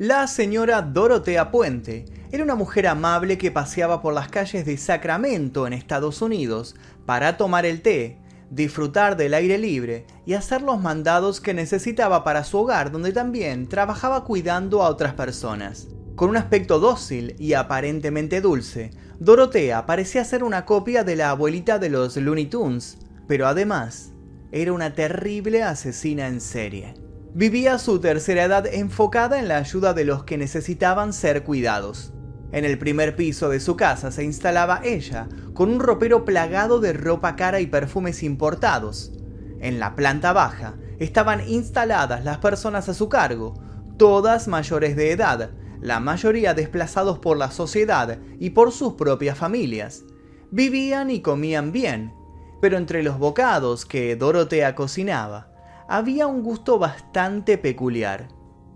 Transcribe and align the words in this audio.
La 0.00 0.28
señora 0.28 0.80
Dorotea 0.80 1.50
Puente 1.50 2.04
era 2.30 2.44
una 2.44 2.54
mujer 2.54 2.86
amable 2.86 3.36
que 3.36 3.50
paseaba 3.50 4.00
por 4.00 4.14
las 4.14 4.28
calles 4.28 4.64
de 4.64 4.76
Sacramento 4.76 5.66
en 5.66 5.72
Estados 5.72 6.22
Unidos 6.22 6.76
para 7.04 7.36
tomar 7.36 7.66
el 7.66 7.82
té, 7.82 8.20
disfrutar 8.48 9.16
del 9.16 9.34
aire 9.34 9.58
libre 9.58 10.06
y 10.24 10.34
hacer 10.34 10.62
los 10.62 10.80
mandados 10.80 11.40
que 11.40 11.52
necesitaba 11.52 12.22
para 12.22 12.44
su 12.44 12.58
hogar 12.58 12.92
donde 12.92 13.10
también 13.10 13.68
trabajaba 13.68 14.22
cuidando 14.22 14.84
a 14.84 14.88
otras 14.88 15.14
personas. 15.14 15.88
Con 16.14 16.30
un 16.30 16.36
aspecto 16.36 16.78
dócil 16.78 17.34
y 17.36 17.54
aparentemente 17.54 18.40
dulce, 18.40 18.92
Dorotea 19.18 19.84
parecía 19.84 20.24
ser 20.24 20.44
una 20.44 20.64
copia 20.64 21.02
de 21.02 21.16
la 21.16 21.30
abuelita 21.30 21.80
de 21.80 21.88
los 21.88 22.16
Looney 22.16 22.46
Tunes, 22.46 22.98
pero 23.26 23.48
además 23.48 24.12
era 24.52 24.72
una 24.72 24.94
terrible 24.94 25.64
asesina 25.64 26.28
en 26.28 26.40
serie. 26.40 27.07
Vivía 27.38 27.78
su 27.78 28.00
tercera 28.00 28.42
edad 28.42 28.66
enfocada 28.66 29.38
en 29.38 29.46
la 29.46 29.58
ayuda 29.58 29.94
de 29.94 30.04
los 30.04 30.24
que 30.24 30.36
necesitaban 30.36 31.12
ser 31.12 31.44
cuidados. 31.44 32.12
En 32.50 32.64
el 32.64 32.80
primer 32.80 33.14
piso 33.14 33.48
de 33.48 33.60
su 33.60 33.76
casa 33.76 34.10
se 34.10 34.24
instalaba 34.24 34.80
ella, 34.82 35.28
con 35.54 35.70
un 35.70 35.78
ropero 35.78 36.24
plagado 36.24 36.80
de 36.80 36.92
ropa 36.92 37.36
cara 37.36 37.60
y 37.60 37.68
perfumes 37.68 38.24
importados. 38.24 39.12
En 39.60 39.78
la 39.78 39.94
planta 39.94 40.32
baja 40.32 40.74
estaban 40.98 41.48
instaladas 41.48 42.24
las 42.24 42.38
personas 42.38 42.88
a 42.88 42.94
su 42.94 43.08
cargo, 43.08 43.54
todas 43.98 44.48
mayores 44.48 44.96
de 44.96 45.12
edad, 45.12 45.52
la 45.80 46.00
mayoría 46.00 46.54
desplazados 46.54 47.20
por 47.20 47.36
la 47.36 47.52
sociedad 47.52 48.18
y 48.40 48.50
por 48.50 48.72
sus 48.72 48.94
propias 48.94 49.38
familias. 49.38 50.02
Vivían 50.50 51.08
y 51.08 51.22
comían 51.22 51.70
bien, 51.70 52.12
pero 52.60 52.78
entre 52.78 53.04
los 53.04 53.16
bocados 53.20 53.86
que 53.86 54.16
Dorotea 54.16 54.74
cocinaba, 54.74 55.47
había 55.88 56.26
un 56.26 56.42
gusto 56.42 56.78
bastante 56.78 57.56
peculiar, 57.56 58.28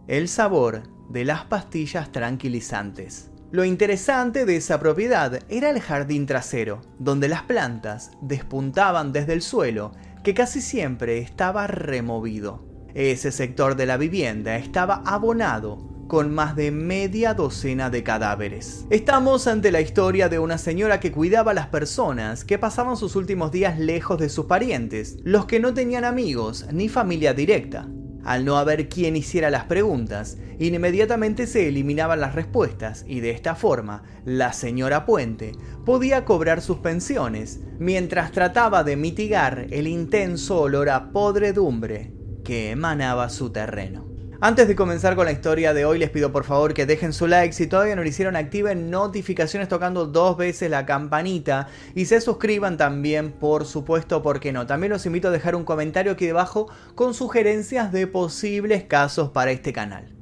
el 0.09 0.29
sabor 0.29 0.85
de 1.11 1.27
las 1.27 1.45
pastillas 1.45 2.11
tranquilizantes. 2.11 3.31
Lo 3.51 3.67
interesante 3.67 4.47
de 4.47 4.57
esa 4.57 4.81
propiedad 4.81 5.41
era 5.51 5.69
el 5.69 5.81
jardín 5.81 6.25
trasero, 6.25 6.81
donde 6.99 7.29
las 7.29 7.43
plantas 7.43 8.13
despuntaban 8.23 9.13
desde 9.13 9.35
el 9.35 9.43
suelo, 9.43 9.93
que 10.25 10.33
casi 10.33 10.63
siempre 10.63 11.19
estaba 11.19 11.67
removido. 11.67 12.65
Ese 12.95 13.31
sector 13.31 13.77
de 13.77 13.85
la 13.85 13.99
vivienda 13.99 14.57
estaba 14.57 15.03
abonado 15.05 15.92
con 16.09 16.35
más 16.35 16.57
de 16.57 16.71
media 16.71 17.35
docena 17.35 17.91
de 17.91 18.03
cadáveres. 18.03 18.87
Estamos 18.91 19.47
ante 19.47 19.73
la 19.73 19.81
historia 19.81 20.29
de 20.29 20.39
una 20.39 20.59
señora 20.59 21.01
que 21.01 21.13
cuidaba 21.13 21.53
a 21.53 21.55
las 21.55 21.69
personas 21.69 22.45
que 22.45 22.59
pasaban 22.59 22.97
sus 22.97 23.17
últimos 23.17 23.53
días 23.53 23.79
lejos 23.79 24.19
de 24.19 24.29
sus 24.29 24.47
parientes, 24.47 25.19
los 25.25 25.47
que 25.47 25.61
no 25.61 25.75
tenían 25.75 26.05
amigos 26.05 26.67
ni 26.73 26.89
familia 26.89 27.35
directa. 27.35 27.89
Al 28.25 28.45
no 28.45 28.57
haber 28.57 28.89
quien 28.89 29.17
hiciera 29.17 29.51
las 29.51 29.65
preguntas, 29.65 30.39
inmediatamente 30.61 31.47
se 31.47 31.67
eliminaban 31.69 32.21
las 32.21 32.35
respuestas 32.35 33.05
y 33.09 33.21
de 33.21 33.31
esta 33.31 33.57
forma 33.57 34.05
la 34.25 34.53
señora 34.53 35.07
Puente 35.07 35.53
podía 35.85 36.25
cobrar 36.25 36.61
sus 36.61 36.79
pensiones 36.79 37.61
mientras 37.81 38.31
trataba 38.31 38.85
de 38.85 38.97
mitigar 38.97 39.67
el 39.71 39.89
intenso 39.89 40.61
olor 40.61 40.89
a 40.89 41.11
podredumbre 41.11 42.13
que 42.45 42.71
emanaba 42.71 43.29
su 43.29 43.51
terreno. 43.51 44.12
Antes 44.45 44.67
de 44.67 44.75
comenzar 44.75 45.15
con 45.15 45.27
la 45.27 45.31
historia 45.31 45.73
de 45.73 45.85
hoy, 45.85 46.01
les 46.01 46.11
pido 46.11 46.33
por 46.33 46.43
favor 46.43 46.75
que 46.75 46.85
dejen 46.85 47.13
su 47.13 47.29
like. 47.29 47.53
Si 47.53 47.69
todavía 47.69 47.95
no 47.95 48.03
lo 48.03 48.09
hicieron, 48.09 48.35
activen 48.35 48.91
notificaciones 48.91 49.69
tocando 49.69 50.07
dos 50.07 50.37
veces 50.37 50.69
la 50.69 50.85
campanita. 50.85 51.69
Y 51.95 52.07
se 52.07 52.21
suscriban 52.21 52.77
también, 52.77 53.31
por 53.31 53.67
supuesto, 53.67 54.21
¿por 54.21 54.41
qué 54.41 54.51
no? 54.51 54.67
También 54.67 54.91
los 54.91 55.07
invito 55.07 55.29
a 55.29 55.31
dejar 55.31 55.55
un 55.55 55.65
comentario 55.65 56.11
aquí 56.11 56.27
debajo 56.27 56.69
con 56.97 57.15
sugerencias 57.15 57.93
de 57.93 58.09
posibles 58.09 58.83
casos 58.83 59.31
para 59.31 59.53
este 59.53 59.73
canal. 59.73 60.13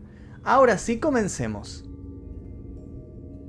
Ahora 0.45 0.77
sí, 0.77 1.01
comencemos. 1.01 1.87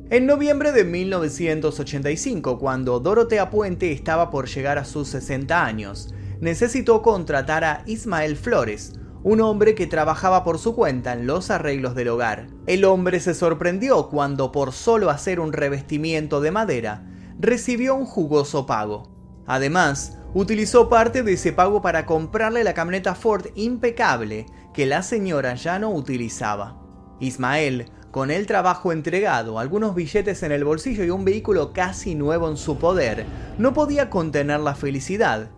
En 0.10 0.26
noviembre 0.26 0.72
de 0.72 0.86
1985, 0.86 2.60
cuando 2.60 3.02
Dorotea 3.02 3.50
Puente 3.50 3.92
estaba 3.92 4.30
por 4.30 4.48
llegar 4.48 4.78
a 4.78 4.86
sus 4.86 5.10
60 5.10 5.66
años, 5.66 6.14
necesitó 6.40 7.02
contratar 7.02 7.66
a 7.66 7.84
Ismael 7.88 8.38
Flores, 8.38 8.94
un 9.24 9.40
hombre 9.42 9.76
que 9.76 9.88
trabajaba 9.88 10.44
por 10.44 10.58
su 10.58 10.76
cuenta 10.76 11.14
en 11.14 11.28
los 11.28 11.52
arreglos 11.52 11.94
del 11.94 12.08
hogar. 12.08 12.48
El 12.66 12.86
hombre 12.86 13.20
se 13.20 13.34
sorprendió 13.34 14.10
cuando 14.10 14.52
por 14.52 14.72
solo 14.72 15.10
hacer 15.10 15.40
un 15.40 15.54
revestimiento 15.54 16.42
de 16.42 16.52
madera, 16.52 17.08
recibió 17.40 17.96
un 17.96 18.06
jugoso 18.06 18.66
pago. 18.66 19.12
Además, 19.46 20.18
utilizó 20.34 20.90
parte 20.90 21.24
de 21.24 21.34
ese 21.34 21.54
pago 21.54 21.82
para 21.82 22.06
comprarle 22.06 22.64
la 22.64 22.74
camioneta 22.74 23.16
Ford 23.16 23.48
impecable 23.56 24.48
que 24.74 24.86
la 24.86 25.04
señora 25.04 25.54
ya 25.56 25.78
no 25.78 25.92
utilizaba. 25.92 26.82
Ismael, 27.20 27.92
con 28.10 28.32
el 28.32 28.48
trabajo 28.48 28.92
entregado, 28.92 29.60
algunos 29.60 29.94
billetes 29.94 30.42
en 30.44 30.52
el 30.52 30.64
bolsillo 30.64 31.04
y 31.04 31.12
un 31.12 31.26
vehículo 31.26 31.74
casi 31.74 32.16
nuevo 32.16 32.50
en 32.50 32.58
su 32.58 32.78
poder, 32.78 33.26
no 33.58 33.74
podía 33.74 34.10
contener 34.10 34.60
la 34.62 34.74
felicidad 34.74 35.52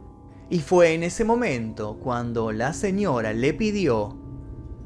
y 0.53 0.59
fue 0.59 0.93
en 0.93 1.01
ese 1.01 1.25
momento 1.25 1.97
cuando 1.97 2.51
la 2.51 2.73
señora 2.73 3.33
le 3.33 3.55
pidió 3.55 4.15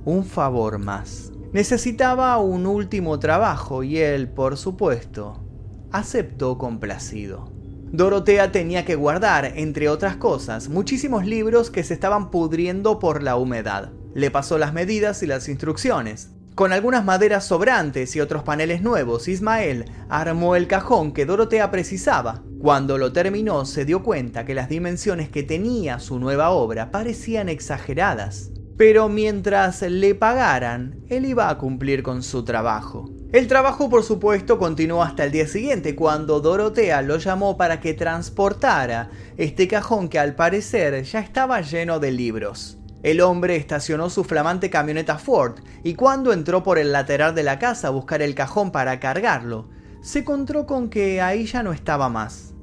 un 0.06 0.24
favor 0.24 0.80
más. 0.80 1.34
Necesitaba 1.52 2.38
un 2.38 2.66
último 2.66 3.20
trabajo 3.20 3.84
y 3.84 3.98
él, 3.98 4.30
por 4.30 4.56
supuesto, 4.56 5.44
aceptó 5.92 6.58
complacido. 6.58 7.52
Dorotea 7.92 8.54
tenía 8.54 8.86
que 8.86 8.96
guardar, 8.96 9.44
entre 9.58 9.90
otras 9.90 10.16
cosas, 10.16 10.70
muchísimos 10.70 11.26
libros 11.26 11.70
que 11.70 11.84
se 11.84 11.96
estaban 11.96 12.32
pudriendo 12.32 12.98
por 12.98 13.22
la 13.22 13.36
humedad. 13.36 13.92
Le 14.14 14.32
pasó 14.32 14.58
las 14.58 14.72
medidas 14.72 15.22
y 15.22 15.28
las 15.28 15.50
instrucciones. 15.50 16.32
Con 16.56 16.72
algunas 16.72 17.04
maderas 17.04 17.44
sobrantes 17.44 18.16
y 18.16 18.22
otros 18.22 18.44
paneles 18.44 18.82
nuevos, 18.82 19.28
Ismael 19.28 19.92
armó 20.08 20.56
el 20.56 20.68
cajón 20.68 21.12
que 21.12 21.26
Dorotea 21.26 21.72
precisaba. 21.72 22.42
Cuando 22.60 22.98
lo 22.98 23.14
terminó, 23.14 23.66
se 23.66 23.86
dio 23.86 24.02
cuenta 24.02 24.44
que 24.44 24.56
las 24.56 24.68
dimensiones 24.68 25.30
que 25.30 25.44
tenía 25.44 26.00
su 26.00 26.20
nueva 26.20 26.50
obra 26.50 26.90
parecían 26.90 27.50
exageradas. 27.50 28.52
Pero 28.78 29.10
mientras 29.10 29.82
le 29.84 30.16
pagaran, 30.16 31.02
él 31.08 31.26
iba 31.26 31.50
a 31.50 31.58
cumplir 31.58 32.04
con 32.04 32.24
su 32.24 32.44
trabajo. 32.44 33.10
El 33.32 33.48
trabajo, 33.48 33.90
por 33.90 34.04
supuesto, 34.04 34.58
continuó 34.58 35.04
hasta 35.04 35.24
el 35.24 35.32
día 35.32 35.48
siguiente, 35.48 35.96
cuando 35.96 36.40
Dorotea 36.40 37.02
lo 37.02 37.18
llamó 37.18 37.58
para 37.58 37.80
que 37.80 37.94
transportara 37.94 39.10
este 39.38 39.68
cajón 39.68 40.10
que 40.10 40.18
al 40.18 40.36
parecer 40.36 41.04
ya 41.04 41.20
estaba 41.20 41.62
lleno 41.62 42.00
de 42.00 42.12
libros. 42.12 42.78
El 43.04 43.22
hombre 43.22 43.56
estacionó 43.56 44.10
su 44.10 44.24
flamante 44.24 44.70
camioneta 44.70 45.20
Ford 45.20 45.60
y 45.84 45.94
cuando 45.94 46.34
entró 46.34 46.64
por 46.64 46.80
el 46.80 46.92
lateral 46.92 47.36
de 47.36 47.44
la 47.44 47.60
casa 47.60 47.90
a 47.90 47.92
buscar 47.92 48.22
el 48.22 48.34
cajón 48.34 48.72
para 48.72 49.00
cargarlo, 49.00 49.70
se 50.08 50.20
encontró 50.20 50.66
con 50.66 50.90
que 50.90 51.20
ahí 51.20 51.46
ya 51.46 51.64
no 51.64 51.74
estaba 51.74 52.08
más. 52.08 52.54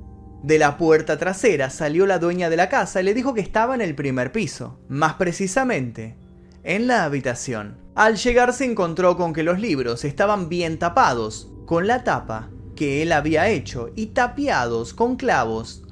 De 0.43 0.59
la 0.59 0.79
puerta 0.79 1.19
trasera 1.19 1.69
salió 1.69 2.07
la 2.07 2.19
dueña 2.19 2.49
de 2.49 2.57
la 2.57 2.71
casa 2.71 3.03
y 3.03 3.05
le 3.05 3.13
dijo 3.13 3.35
que 3.35 3.43
estaba 3.43 3.75
en 3.75 3.83
el 3.83 3.95
primer 3.95 4.33
piso, 4.33 4.81
más 4.89 5.15
precisamente, 5.15 6.17
en 6.63 6.87
la 6.87 7.05
habitación. 7.05 7.77
Al 7.95 8.17
llegar 8.17 8.55
se 8.55 8.65
encontró 8.65 9.19
con 9.19 9.35
que 9.35 9.43
los 9.43 9.61
libros 9.61 10.07
estaban 10.07 10.49
bien 10.49 10.79
tapados, 10.79 11.53
con 11.67 11.87
la 11.87 12.03
tapa 12.03 12.49
que 12.77 13.03
él 13.03 13.13
había 13.13 13.51
hecho 13.51 13.91
y 13.95 14.07
tapiados 14.07 14.95
con 14.95 15.17
clavos, 15.17 15.83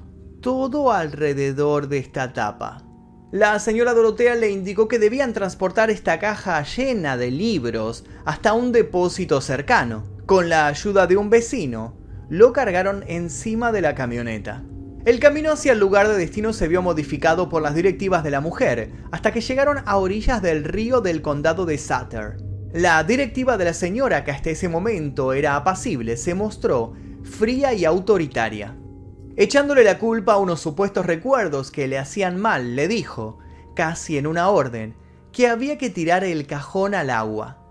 todo 0.41 0.91
alrededor 0.91 1.89
de 1.89 1.99
esta 1.99 2.33
tapa. 2.33 2.83
La 3.31 3.59
señora 3.59 3.93
Dorotea 3.93 4.37
le 4.37 4.51
indicó 4.51 4.89
que 4.89 4.99
debían 4.99 5.35
transportar 5.35 5.91
esta 5.91 6.19
caja 6.19 6.63
llena 6.63 7.19
de 7.19 7.31
libros 7.31 8.05
hasta 8.25 8.55
un 8.55 8.73
depósito 8.73 9.43
cercano. 9.43 10.12
Con 10.33 10.49
la 10.49 10.67
ayuda 10.67 11.07
de 11.07 11.19
un 11.19 11.29
vecino, 11.29 11.95
lo 12.31 12.55
cargaron 12.55 13.05
encima 13.07 13.71
de 13.71 13.83
la 13.83 13.95
camioneta. 13.95 14.65
El 15.05 15.21
camino 15.21 15.53
hacia 15.53 15.73
el 15.73 15.79
lugar 15.79 16.09
de 16.09 16.17
destino 16.17 16.55
se 16.55 16.69
vio 16.69 16.81
modificado 16.81 17.51
por 17.51 17.61
las 17.61 17.75
directivas 17.75 18.25
de 18.25 18.31
la 18.31 18.41
mujer, 18.41 18.93
hasta 19.11 19.31
que 19.31 19.43
llegaron 19.43 19.83
a 19.85 19.99
orillas 19.99 20.41
del 20.41 20.65
río 20.65 21.03
del 21.03 21.21
condado 21.21 21.67
de 21.67 21.77
Sutter. 21.77 22.39
La 22.73 23.05
directiva 23.05 23.59
de 23.59 23.67
la 23.67 23.75
señora, 23.75 24.25
que 24.25 24.31
hasta 24.31 24.49
ese 24.49 24.71
momento 24.71 25.35
era 25.35 25.55
apacible, 25.55 26.17
se 26.17 26.33
mostró 26.33 26.95
fría 27.25 27.75
y 27.75 27.85
autoritaria. 27.85 28.75
Echándole 29.37 29.85
la 29.85 29.99
culpa 29.99 30.33
a 30.33 30.39
unos 30.39 30.61
supuestos 30.61 31.05
recuerdos 31.05 31.71
que 31.71 31.87
le 31.89 31.99
hacían 31.99 32.41
mal, 32.41 32.75
le 32.75 32.89
dijo, 32.89 33.39
casi 33.77 34.17
en 34.17 34.27
una 34.27 34.49
orden, 34.49 34.95
que 35.31 35.49
había 35.49 35.77
que 35.77 35.91
tirar 35.91 36.25
el 36.25 36.47
cajón 36.47 36.95
al 36.95 37.11
agua. 37.11 37.62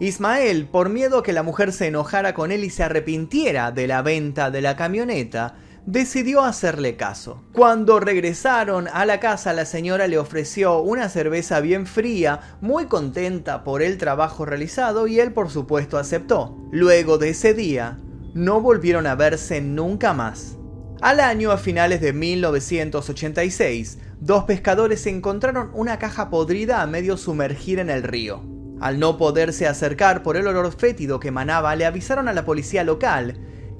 Ismael, 0.00 0.68
por 0.68 0.90
miedo 0.90 1.18
a 1.18 1.22
que 1.24 1.32
la 1.32 1.42
mujer 1.42 1.72
se 1.72 1.88
enojara 1.88 2.32
con 2.32 2.52
él 2.52 2.62
y 2.62 2.70
se 2.70 2.84
arrepintiera 2.84 3.72
de 3.72 3.88
la 3.88 4.02
venta 4.02 4.50
de 4.52 4.62
la 4.62 4.76
camioneta, 4.76 5.56
decidió 5.86 6.44
hacerle 6.44 6.96
caso. 6.96 7.42
Cuando 7.52 7.98
regresaron 7.98 8.86
a 8.92 9.04
la 9.06 9.18
casa, 9.18 9.52
la 9.52 9.64
señora 9.64 10.06
le 10.06 10.18
ofreció 10.18 10.80
una 10.82 11.08
cerveza 11.08 11.58
bien 11.60 11.86
fría, 11.86 12.58
muy 12.60 12.86
contenta 12.86 13.64
por 13.64 13.82
el 13.82 13.98
trabajo 13.98 14.44
realizado 14.44 15.08
y 15.08 15.18
él 15.18 15.32
por 15.32 15.50
supuesto 15.50 15.98
aceptó. 15.98 16.56
Luego 16.70 17.18
de 17.18 17.30
ese 17.30 17.52
día, 17.52 17.98
no 18.34 18.60
volvieron 18.60 19.06
a 19.08 19.16
verse 19.16 19.60
nunca 19.60 20.12
más. 20.12 20.58
Al 21.00 21.18
año, 21.18 21.50
a 21.50 21.58
finales 21.58 22.00
de 22.00 22.12
1986, 22.12 23.98
dos 24.20 24.44
pescadores 24.44 25.06
encontraron 25.06 25.70
una 25.74 25.98
caja 25.98 26.30
podrida 26.30 26.82
a 26.82 26.86
medio 26.86 27.16
sumergir 27.16 27.80
en 27.80 27.90
el 27.90 28.04
río. 28.04 28.57
Al 28.80 28.98
no 28.98 29.18
poderse 29.18 29.66
acercar 29.66 30.22
por 30.22 30.36
el 30.36 30.46
olor 30.46 30.72
fétido 30.72 31.18
que 31.18 31.28
emanaba, 31.28 31.74
le 31.74 31.86
avisaron 31.86 32.28
a 32.28 32.32
la 32.32 32.44
policía 32.44 32.84
local, 32.84 33.38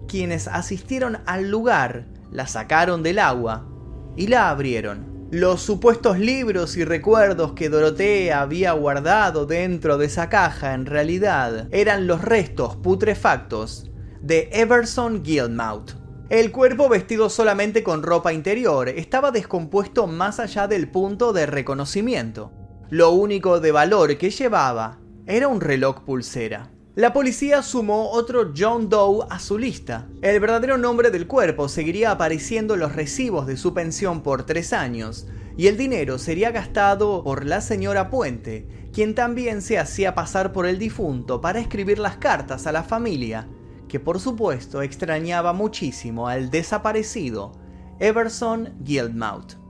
quienes 0.09 0.49
asistieron 0.49 1.19
al 1.27 1.51
lugar, 1.51 2.07
la 2.31 2.47
sacaron 2.47 3.03
del 3.03 3.19
agua 3.19 3.67
y 4.17 4.27
la 4.27 4.51
abrieron. 4.51 5.29
Los 5.31 5.61
supuestos 5.61 6.19
libros 6.19 6.77
y 6.79 6.85
recuerdos 6.85 7.53
que 7.53 7.69
Dorotea 7.69 8.41
había 8.41 8.73
guardado 8.73 9.45
dentro 9.45 9.99
de 9.99 10.07
esa 10.07 10.31
caja 10.31 10.73
en 10.73 10.87
realidad 10.87 11.69
eran 11.71 12.07
los 12.07 12.23
restos 12.23 12.77
putrefactos 12.77 13.91
de 14.23 14.49
Everson 14.53 15.23
Guildmouth. 15.23 15.93
El 16.31 16.51
cuerpo 16.51 16.89
vestido 16.89 17.31
solamente 17.31 17.83
con 17.83 18.03
ropa 18.03 18.33
interior 18.33 18.89
estaba 18.89 19.31
descompuesto 19.31 20.07
más 20.07 20.41
allá 20.41 20.67
del 20.67 20.91
punto 20.91 21.33
de 21.33 21.47
reconocimiento. 21.47 22.53
Lo 22.91 23.11
único 23.11 23.61
de 23.61 23.71
valor 23.71 24.17
que 24.17 24.31
llevaba 24.31 24.99
era 25.27 25.49
un 25.49 25.61
reloj 25.61 26.05
pulsera. 26.05 26.71
La 26.95 27.13
policía 27.13 27.61
sumó 27.61 28.11
otro 28.13 28.55
John 28.57 28.89
Doe 28.89 29.27
a 29.29 29.39
su 29.41 29.59
lista. 29.59 30.07
El 30.23 30.41
verdadero 30.41 30.79
nombre 30.79 31.11
del 31.11 31.27
cuerpo 31.27 31.69
seguiría 31.69 32.13
apareciendo 32.13 32.73
en 32.73 32.81
los 32.81 32.97
recibos 32.97 33.47
de 33.47 33.59
su 33.59 33.75
pensión 33.75 34.23
por 34.23 34.47
tres 34.47 34.73
años, 34.73 35.27
y 35.59 35.67
el 35.67 35.77
dinero 35.77 36.17
sería 36.19 36.51
gastado 36.51 37.23
por 37.23 37.45
la 37.45 37.61
señora 37.61 38.09
Puente, 38.09 38.89
quien 38.95 39.15
también 39.15 39.61
se 39.61 39.79
hacía 39.79 40.15
pasar 40.15 40.55
por 40.55 40.65
el 40.65 40.79
difunto 40.79 41.43
para 41.43 41.61
escribir 41.61 41.99
las 41.99 42.17
cartas 42.17 42.67
a 42.67 42.73
la 42.73 42.85
familia, 42.85 43.47
que 43.87 44.01
por 44.01 44.19
supuesto 44.19 44.81
extrañaba 44.81 45.53
muchísimo 45.53 46.27
al 46.27 46.51
desaparecido 46.51 47.53
Everson 48.01 48.75
Guildmouth. 48.81 49.68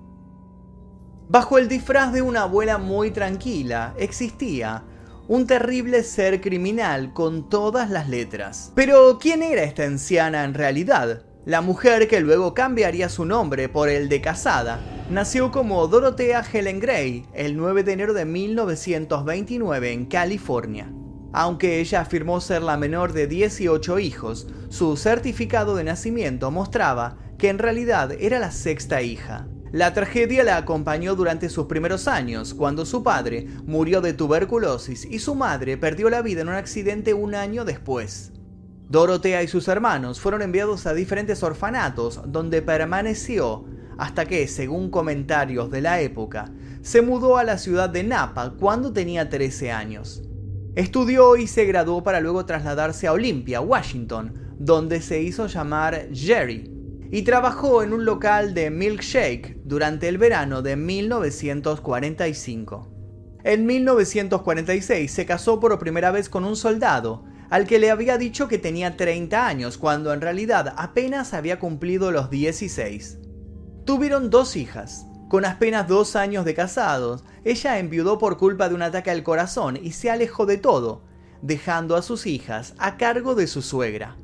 Bajo 1.30 1.58
el 1.58 1.68
disfraz 1.68 2.10
de 2.14 2.22
una 2.22 2.44
abuela 2.44 2.78
muy 2.78 3.10
tranquila 3.10 3.92
existía 3.98 4.84
un 5.28 5.46
terrible 5.46 6.02
ser 6.02 6.40
criminal 6.40 7.12
con 7.12 7.50
todas 7.50 7.90
las 7.90 8.08
letras. 8.08 8.72
Pero, 8.74 9.18
¿quién 9.20 9.42
era 9.42 9.62
esta 9.62 9.84
anciana 9.84 10.44
en 10.44 10.54
realidad? 10.54 11.26
La 11.44 11.60
mujer 11.60 12.08
que 12.08 12.20
luego 12.20 12.54
cambiaría 12.54 13.10
su 13.10 13.26
nombre 13.26 13.68
por 13.68 13.90
el 13.90 14.08
de 14.08 14.22
casada, 14.22 14.80
nació 15.10 15.50
como 15.50 15.86
Dorothea 15.86 16.42
Helen 16.50 16.80
Gray 16.80 17.26
el 17.34 17.58
9 17.58 17.82
de 17.82 17.92
enero 17.92 18.14
de 18.14 18.24
1929 18.24 19.92
en 19.92 20.06
California. 20.06 20.90
Aunque 21.34 21.80
ella 21.80 22.00
afirmó 22.00 22.40
ser 22.40 22.62
la 22.62 22.78
menor 22.78 23.12
de 23.12 23.26
18 23.26 23.98
hijos, 23.98 24.46
su 24.70 24.96
certificado 24.96 25.76
de 25.76 25.84
nacimiento 25.84 26.50
mostraba 26.50 27.18
que 27.36 27.50
en 27.50 27.58
realidad 27.58 28.12
era 28.12 28.38
la 28.38 28.50
sexta 28.50 29.02
hija. 29.02 29.46
La 29.70 29.92
tragedia 29.92 30.44
la 30.44 30.56
acompañó 30.56 31.14
durante 31.14 31.50
sus 31.50 31.66
primeros 31.66 32.08
años, 32.08 32.54
cuando 32.54 32.86
su 32.86 33.02
padre 33.02 33.46
murió 33.66 34.00
de 34.00 34.14
tuberculosis 34.14 35.04
y 35.04 35.18
su 35.18 35.34
madre 35.34 35.76
perdió 35.76 36.08
la 36.08 36.22
vida 36.22 36.40
en 36.40 36.48
un 36.48 36.54
accidente 36.54 37.12
un 37.12 37.34
año 37.34 37.66
después. 37.66 38.32
Dorotea 38.88 39.42
y 39.42 39.48
sus 39.48 39.68
hermanos 39.68 40.20
fueron 40.20 40.40
enviados 40.40 40.86
a 40.86 40.94
diferentes 40.94 41.42
orfanatos 41.42 42.22
donde 42.26 42.62
permaneció 42.62 43.66
hasta 43.98 44.24
que, 44.24 44.48
según 44.48 44.90
comentarios 44.90 45.70
de 45.70 45.82
la 45.82 46.00
época, 46.00 46.50
se 46.80 47.02
mudó 47.02 47.36
a 47.36 47.44
la 47.44 47.58
ciudad 47.58 47.90
de 47.90 48.04
Napa 48.04 48.54
cuando 48.58 48.94
tenía 48.94 49.28
13 49.28 49.72
años. 49.72 50.22
Estudió 50.76 51.36
y 51.36 51.46
se 51.46 51.66
graduó 51.66 52.02
para 52.02 52.20
luego 52.20 52.46
trasladarse 52.46 53.06
a 53.06 53.12
Olympia, 53.12 53.60
Washington, 53.60 54.32
donde 54.58 55.02
se 55.02 55.20
hizo 55.20 55.46
llamar 55.46 56.08
Jerry, 56.14 56.77
y 57.10 57.22
trabajó 57.22 57.82
en 57.82 57.92
un 57.92 58.04
local 58.04 58.54
de 58.54 58.70
milkshake 58.70 59.58
durante 59.64 60.08
el 60.08 60.18
verano 60.18 60.62
de 60.62 60.76
1945. 60.76 62.94
En 63.44 63.66
1946 63.66 65.10
se 65.10 65.26
casó 65.26 65.60
por 65.60 65.78
primera 65.78 66.10
vez 66.10 66.28
con 66.28 66.44
un 66.44 66.56
soldado, 66.56 67.24
al 67.50 67.66
que 67.66 67.78
le 67.78 67.90
había 67.90 68.18
dicho 68.18 68.48
que 68.48 68.58
tenía 68.58 68.96
30 68.96 69.46
años 69.46 69.78
cuando 69.78 70.12
en 70.12 70.20
realidad 70.20 70.74
apenas 70.76 71.32
había 71.32 71.58
cumplido 71.58 72.10
los 72.10 72.30
16. 72.30 73.18
Tuvieron 73.84 74.28
dos 74.28 74.56
hijas. 74.56 75.06
Con 75.30 75.44
apenas 75.44 75.88
dos 75.88 76.16
años 76.16 76.46
de 76.46 76.54
casados, 76.54 77.22
ella 77.44 77.78
enviudó 77.78 78.18
por 78.18 78.38
culpa 78.38 78.68
de 78.68 78.74
un 78.74 78.82
ataque 78.82 79.10
al 79.10 79.22
corazón 79.22 79.78
y 79.80 79.92
se 79.92 80.10
alejó 80.10 80.46
de 80.46 80.56
todo, 80.56 81.04
dejando 81.42 81.96
a 81.96 82.02
sus 82.02 82.26
hijas 82.26 82.74
a 82.78 82.96
cargo 82.96 83.34
de 83.34 83.46
su 83.46 83.62
suegra. 83.62 84.16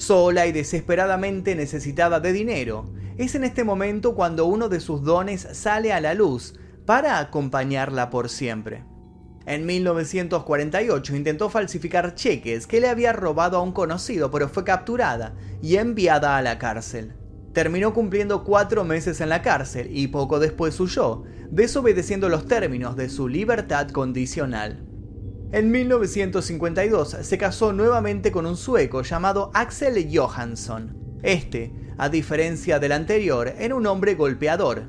Sola 0.00 0.46
y 0.46 0.52
desesperadamente 0.52 1.54
necesitada 1.54 2.20
de 2.20 2.32
dinero, 2.32 2.90
es 3.18 3.34
en 3.34 3.44
este 3.44 3.64
momento 3.64 4.14
cuando 4.14 4.46
uno 4.46 4.70
de 4.70 4.80
sus 4.80 5.02
dones 5.02 5.46
sale 5.52 5.92
a 5.92 6.00
la 6.00 6.14
luz 6.14 6.54
para 6.86 7.18
acompañarla 7.18 8.08
por 8.08 8.30
siempre. 8.30 8.82
En 9.44 9.66
1948 9.66 11.14
intentó 11.14 11.50
falsificar 11.50 12.14
cheques 12.14 12.66
que 12.66 12.80
le 12.80 12.88
había 12.88 13.12
robado 13.12 13.58
a 13.58 13.62
un 13.62 13.72
conocido, 13.72 14.30
pero 14.30 14.48
fue 14.48 14.64
capturada 14.64 15.34
y 15.60 15.76
enviada 15.76 16.38
a 16.38 16.42
la 16.42 16.58
cárcel. 16.58 17.12
Terminó 17.52 17.92
cumpliendo 17.92 18.42
cuatro 18.42 18.84
meses 18.84 19.20
en 19.20 19.28
la 19.28 19.42
cárcel 19.42 19.90
y 19.94 20.08
poco 20.08 20.38
después 20.38 20.80
huyó, 20.80 21.24
desobedeciendo 21.50 22.30
los 22.30 22.46
términos 22.46 22.96
de 22.96 23.10
su 23.10 23.28
libertad 23.28 23.90
condicional. 23.90 24.89
En 25.52 25.72
1952 25.72 27.16
se 27.22 27.36
casó 27.36 27.72
nuevamente 27.72 28.30
con 28.30 28.46
un 28.46 28.56
sueco 28.56 29.02
llamado 29.02 29.50
Axel 29.52 30.08
Johansson. 30.16 30.96
Este, 31.24 31.72
a 31.98 32.08
diferencia 32.08 32.78
del 32.78 32.92
anterior, 32.92 33.52
era 33.58 33.74
un 33.74 33.84
hombre 33.86 34.14
golpeador. 34.14 34.84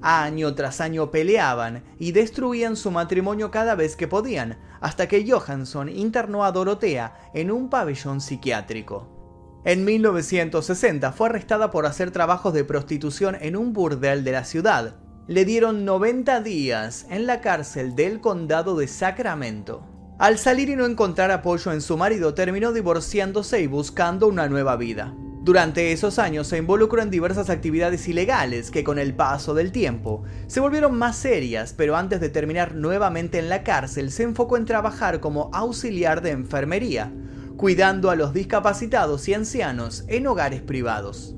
Año 0.00 0.54
tras 0.54 0.80
año 0.80 1.10
peleaban 1.10 1.84
y 1.98 2.12
destruían 2.12 2.76
su 2.76 2.90
matrimonio 2.90 3.50
cada 3.50 3.74
vez 3.74 3.94
que 3.94 4.08
podían, 4.08 4.58
hasta 4.80 5.06
que 5.06 5.30
Johansson 5.30 5.90
internó 5.90 6.46
a 6.46 6.52
Dorotea 6.52 7.30
en 7.34 7.50
un 7.50 7.68
pabellón 7.68 8.22
psiquiátrico. 8.22 9.60
En 9.66 9.84
1960 9.84 11.12
fue 11.12 11.28
arrestada 11.28 11.70
por 11.70 11.84
hacer 11.84 12.10
trabajos 12.10 12.54
de 12.54 12.64
prostitución 12.64 13.36
en 13.38 13.54
un 13.54 13.74
burdel 13.74 14.24
de 14.24 14.32
la 14.32 14.44
ciudad. 14.44 14.96
Le 15.26 15.44
dieron 15.44 15.84
90 15.84 16.40
días 16.40 17.04
en 17.10 17.26
la 17.26 17.42
cárcel 17.42 17.94
del 17.94 18.22
condado 18.22 18.78
de 18.78 18.88
Sacramento. 18.88 19.95
Al 20.18 20.38
salir 20.38 20.70
y 20.70 20.76
no 20.76 20.86
encontrar 20.86 21.30
apoyo 21.30 21.72
en 21.72 21.82
su 21.82 21.98
marido, 21.98 22.32
terminó 22.32 22.72
divorciándose 22.72 23.60
y 23.60 23.66
buscando 23.66 24.28
una 24.28 24.48
nueva 24.48 24.76
vida. 24.76 25.14
Durante 25.42 25.92
esos 25.92 26.18
años 26.18 26.46
se 26.46 26.56
involucró 26.56 27.02
en 27.02 27.10
diversas 27.10 27.50
actividades 27.50 28.08
ilegales 28.08 28.70
que 28.70 28.82
con 28.82 28.98
el 28.98 29.14
paso 29.14 29.52
del 29.52 29.72
tiempo 29.72 30.24
se 30.46 30.60
volvieron 30.60 30.96
más 30.96 31.16
serias, 31.16 31.74
pero 31.74 31.96
antes 31.96 32.22
de 32.22 32.30
terminar 32.30 32.74
nuevamente 32.74 33.38
en 33.38 33.50
la 33.50 33.62
cárcel 33.62 34.10
se 34.10 34.22
enfocó 34.22 34.56
en 34.56 34.64
trabajar 34.64 35.20
como 35.20 35.50
auxiliar 35.52 36.22
de 36.22 36.30
enfermería, 36.30 37.12
cuidando 37.58 38.10
a 38.10 38.16
los 38.16 38.32
discapacitados 38.32 39.28
y 39.28 39.34
ancianos 39.34 40.06
en 40.08 40.26
hogares 40.26 40.62
privados. 40.62 41.36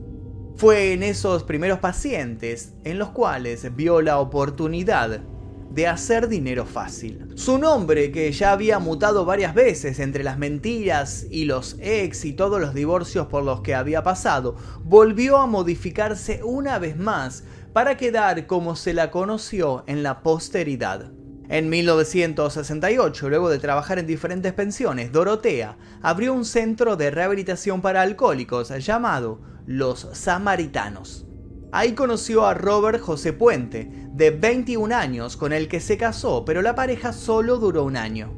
Fue 0.54 0.92
en 0.92 1.02
esos 1.02 1.42
primeros 1.42 1.80
pacientes 1.80 2.74
en 2.84 2.98
los 2.98 3.10
cuales 3.10 3.74
vio 3.74 4.02
la 4.02 4.20
oportunidad 4.20 5.20
de 5.70 5.86
hacer 5.86 6.28
dinero 6.28 6.64
fácil. 6.64 7.28
Su 7.34 7.58
nombre, 7.58 8.10
que 8.10 8.32
ya 8.32 8.52
había 8.52 8.78
mutado 8.78 9.24
varias 9.24 9.54
veces 9.54 9.98
entre 9.98 10.24
las 10.24 10.38
mentiras 10.38 11.26
y 11.30 11.44
los 11.44 11.76
ex 11.80 12.24
y 12.24 12.32
todos 12.32 12.60
los 12.60 12.74
divorcios 12.74 13.26
por 13.26 13.44
los 13.44 13.60
que 13.60 13.74
había 13.74 14.02
pasado, 14.02 14.56
volvió 14.82 15.36
a 15.36 15.46
modificarse 15.46 16.40
una 16.42 16.78
vez 16.78 16.96
más 16.96 17.44
para 17.72 17.96
quedar 17.96 18.46
como 18.46 18.76
se 18.76 18.94
la 18.94 19.10
conoció 19.10 19.84
en 19.86 20.02
la 20.02 20.22
posteridad. 20.22 21.12
En 21.50 21.70
1968, 21.70 23.28
luego 23.28 23.48
de 23.48 23.58
trabajar 23.58 23.98
en 23.98 24.06
diferentes 24.06 24.52
pensiones, 24.52 25.12
Dorotea 25.12 25.78
abrió 26.02 26.34
un 26.34 26.44
centro 26.44 26.96
de 26.96 27.10
rehabilitación 27.10 27.80
para 27.80 28.02
alcohólicos 28.02 28.68
llamado 28.84 29.40
Los 29.64 30.08
Samaritanos. 30.12 31.27
Ahí 31.70 31.92
conoció 31.92 32.46
a 32.46 32.54
Robert 32.54 32.98
José 32.98 33.34
Puente, 33.34 33.90
de 34.10 34.30
21 34.30 34.94
años, 34.94 35.36
con 35.36 35.52
el 35.52 35.68
que 35.68 35.80
se 35.80 35.98
casó, 35.98 36.44
pero 36.46 36.62
la 36.62 36.74
pareja 36.74 37.12
solo 37.12 37.58
duró 37.58 37.84
un 37.84 37.96
año. 37.96 38.32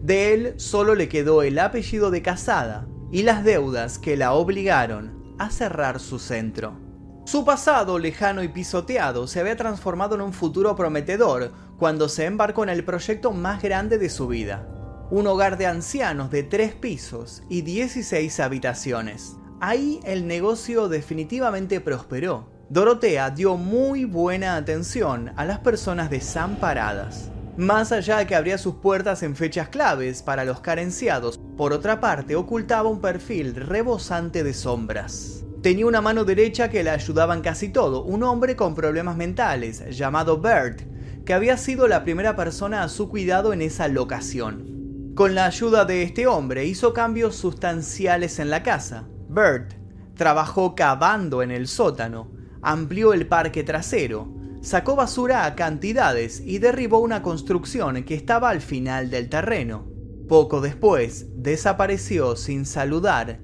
De 0.00 0.32
él 0.32 0.54
solo 0.58 0.94
le 0.94 1.08
quedó 1.08 1.42
el 1.42 1.58
apellido 1.58 2.12
de 2.12 2.22
casada 2.22 2.86
y 3.10 3.24
las 3.24 3.42
deudas 3.42 3.98
que 3.98 4.16
la 4.16 4.32
obligaron 4.32 5.34
a 5.40 5.50
cerrar 5.50 5.98
su 5.98 6.20
centro. 6.20 6.78
Su 7.26 7.44
pasado 7.44 7.98
lejano 7.98 8.44
y 8.44 8.48
pisoteado 8.48 9.26
se 9.26 9.40
había 9.40 9.56
transformado 9.56 10.14
en 10.14 10.20
un 10.20 10.32
futuro 10.32 10.76
prometedor 10.76 11.52
cuando 11.78 12.08
se 12.08 12.26
embarcó 12.26 12.62
en 12.62 12.70
el 12.70 12.84
proyecto 12.84 13.32
más 13.32 13.60
grande 13.60 13.98
de 13.98 14.08
su 14.08 14.28
vida, 14.28 14.68
un 15.10 15.26
hogar 15.26 15.58
de 15.58 15.66
ancianos 15.66 16.30
de 16.30 16.44
tres 16.44 16.74
pisos 16.74 17.42
y 17.48 17.62
16 17.62 18.38
habitaciones. 18.38 19.36
Ahí 19.60 19.98
el 20.04 20.28
negocio 20.28 20.88
definitivamente 20.88 21.80
prosperó 21.80 22.57
Dorotea 22.70 23.30
dio 23.30 23.56
muy 23.56 24.04
buena 24.04 24.56
atención 24.56 25.32
a 25.36 25.46
las 25.46 25.58
personas 25.60 26.10
desamparadas. 26.10 27.30
Más 27.56 27.92
allá 27.92 28.18
de 28.18 28.26
que 28.26 28.34
abría 28.34 28.58
sus 28.58 28.74
puertas 28.74 29.22
en 29.22 29.36
fechas 29.36 29.70
claves 29.70 30.22
para 30.22 30.44
los 30.44 30.60
carenciados, 30.60 31.40
por 31.56 31.72
otra 31.72 31.98
parte 31.98 32.36
ocultaba 32.36 32.90
un 32.90 33.00
perfil 33.00 33.54
rebosante 33.54 34.44
de 34.44 34.52
sombras. 34.52 35.44
Tenía 35.62 35.86
una 35.86 36.02
mano 36.02 36.24
derecha 36.24 36.68
que 36.68 36.84
le 36.84 36.90
ayudaba 36.90 37.40
casi 37.40 37.70
todo, 37.70 38.04
un 38.04 38.22
hombre 38.22 38.54
con 38.54 38.74
problemas 38.74 39.16
mentales, 39.16 39.82
llamado 39.96 40.38
Bert, 40.38 40.82
que 41.24 41.32
había 41.32 41.56
sido 41.56 41.88
la 41.88 42.04
primera 42.04 42.36
persona 42.36 42.82
a 42.82 42.90
su 42.90 43.08
cuidado 43.08 43.54
en 43.54 43.62
esa 43.62 43.88
locación. 43.88 45.14
Con 45.14 45.34
la 45.34 45.46
ayuda 45.46 45.86
de 45.86 46.02
este 46.02 46.26
hombre 46.26 46.66
hizo 46.66 46.92
cambios 46.92 47.34
sustanciales 47.34 48.38
en 48.38 48.50
la 48.50 48.62
casa. 48.62 49.08
Bert 49.30 49.72
trabajó 50.16 50.74
cavando 50.74 51.42
en 51.42 51.50
el 51.50 51.66
sótano, 51.66 52.37
amplió 52.62 53.12
el 53.12 53.26
parque 53.26 53.64
trasero, 53.64 54.34
sacó 54.60 54.96
basura 54.96 55.44
a 55.44 55.54
cantidades 55.54 56.40
y 56.44 56.58
derribó 56.58 56.98
una 56.98 57.22
construcción 57.22 58.02
que 58.04 58.14
estaba 58.14 58.50
al 58.50 58.60
final 58.60 59.10
del 59.10 59.28
terreno. 59.28 59.86
Poco 60.28 60.60
después, 60.60 61.26
desapareció 61.36 62.36
sin 62.36 62.66
saludar 62.66 63.40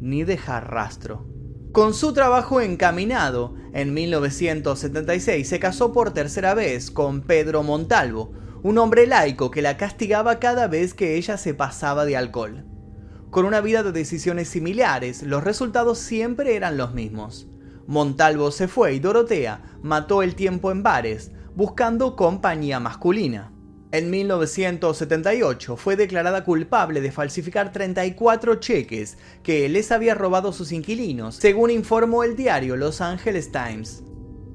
ni 0.00 0.24
dejar 0.24 0.70
rastro. 0.70 1.26
Con 1.72 1.94
su 1.94 2.12
trabajo 2.12 2.60
encaminado, 2.60 3.54
en 3.74 3.92
1976 3.92 5.46
se 5.46 5.60
casó 5.60 5.92
por 5.92 6.12
tercera 6.12 6.54
vez 6.54 6.90
con 6.90 7.20
Pedro 7.20 7.62
Montalvo, 7.62 8.32
un 8.62 8.78
hombre 8.78 9.06
laico 9.06 9.50
que 9.50 9.62
la 9.62 9.76
castigaba 9.76 10.38
cada 10.38 10.66
vez 10.66 10.94
que 10.94 11.16
ella 11.16 11.36
se 11.36 11.54
pasaba 11.54 12.06
de 12.06 12.16
alcohol. 12.16 12.64
Con 13.30 13.44
una 13.44 13.60
vida 13.60 13.82
de 13.82 13.92
decisiones 13.92 14.48
similares, 14.48 15.22
los 15.22 15.44
resultados 15.44 15.98
siempre 15.98 16.56
eran 16.56 16.78
los 16.78 16.94
mismos. 16.94 17.46
Montalvo 17.86 18.50
se 18.50 18.66
fue 18.68 18.94
y 18.94 18.98
Dorotea 18.98 19.62
mató 19.82 20.22
el 20.22 20.34
tiempo 20.34 20.70
en 20.70 20.82
bares, 20.82 21.30
buscando 21.54 22.16
compañía 22.16 22.80
masculina. 22.80 23.52
En 23.92 24.10
1978 24.10 25.76
fue 25.76 25.94
declarada 25.94 26.44
culpable 26.44 27.00
de 27.00 27.12
falsificar 27.12 27.70
34 27.70 28.56
cheques 28.56 29.16
que 29.44 29.68
les 29.68 29.92
había 29.92 30.14
robado 30.14 30.52
sus 30.52 30.72
inquilinos, 30.72 31.36
según 31.36 31.70
informó 31.70 32.24
el 32.24 32.34
diario 32.34 32.76
Los 32.76 33.00
Angeles 33.00 33.52
Times. 33.52 34.02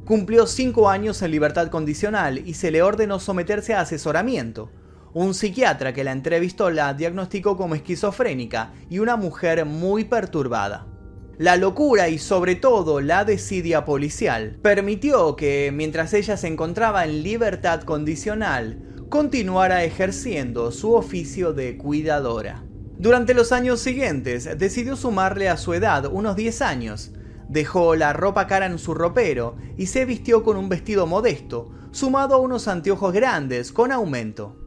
Cumplió 0.05 0.45
5 0.45 0.89
años 0.89 1.21
en 1.21 1.31
libertad 1.31 1.69
condicional 1.69 2.45
y 2.45 2.55
se 2.55 2.71
le 2.71 2.81
ordenó 2.83 3.19
someterse 3.19 3.73
a 3.73 3.79
asesoramiento. 3.81 4.69
Un 5.13 5.33
psiquiatra 5.33 5.93
que 5.93 6.03
la 6.03 6.11
entrevistó 6.11 6.69
la 6.69 6.93
diagnosticó 6.93 7.55
como 7.55 7.75
esquizofrénica 7.75 8.73
y 8.89 8.99
una 8.99 9.15
mujer 9.15 9.65
muy 9.65 10.03
perturbada. 10.03 10.90
La 11.37 11.57
locura 11.57 12.09
y 12.09 12.19
sobre 12.19 12.55
todo 12.55 13.01
la 13.01 13.25
desidia 13.25 13.83
policial 13.85 14.57
permitió 14.61 15.35
que, 15.35 15.71
mientras 15.73 16.13
ella 16.13 16.37
se 16.37 16.47
encontraba 16.47 17.03
en 17.05 17.23
libertad 17.23 17.81
condicional, 17.81 18.77
continuara 19.09 19.83
ejerciendo 19.83 20.71
su 20.71 20.93
oficio 20.93 21.53
de 21.53 21.77
cuidadora. 21.77 22.63
Durante 22.97 23.33
los 23.33 23.51
años 23.51 23.79
siguientes 23.79 24.57
decidió 24.57 24.95
sumarle 24.95 25.49
a 25.49 25.57
su 25.57 25.73
edad 25.73 26.05
unos 26.05 26.35
10 26.35 26.61
años, 26.61 27.11
dejó 27.49 27.95
la 27.95 28.13
ropa 28.13 28.45
cara 28.45 28.67
en 28.67 28.77
su 28.77 28.93
ropero 28.93 29.57
y 29.77 29.87
se 29.87 30.05
vistió 30.05 30.43
con 30.43 30.55
un 30.55 30.69
vestido 30.69 31.07
modesto, 31.07 31.71
sumado 31.91 32.35
a 32.35 32.39
unos 32.39 32.67
anteojos 32.67 33.13
grandes 33.13 33.71
con 33.71 33.91
aumento. 33.91 34.60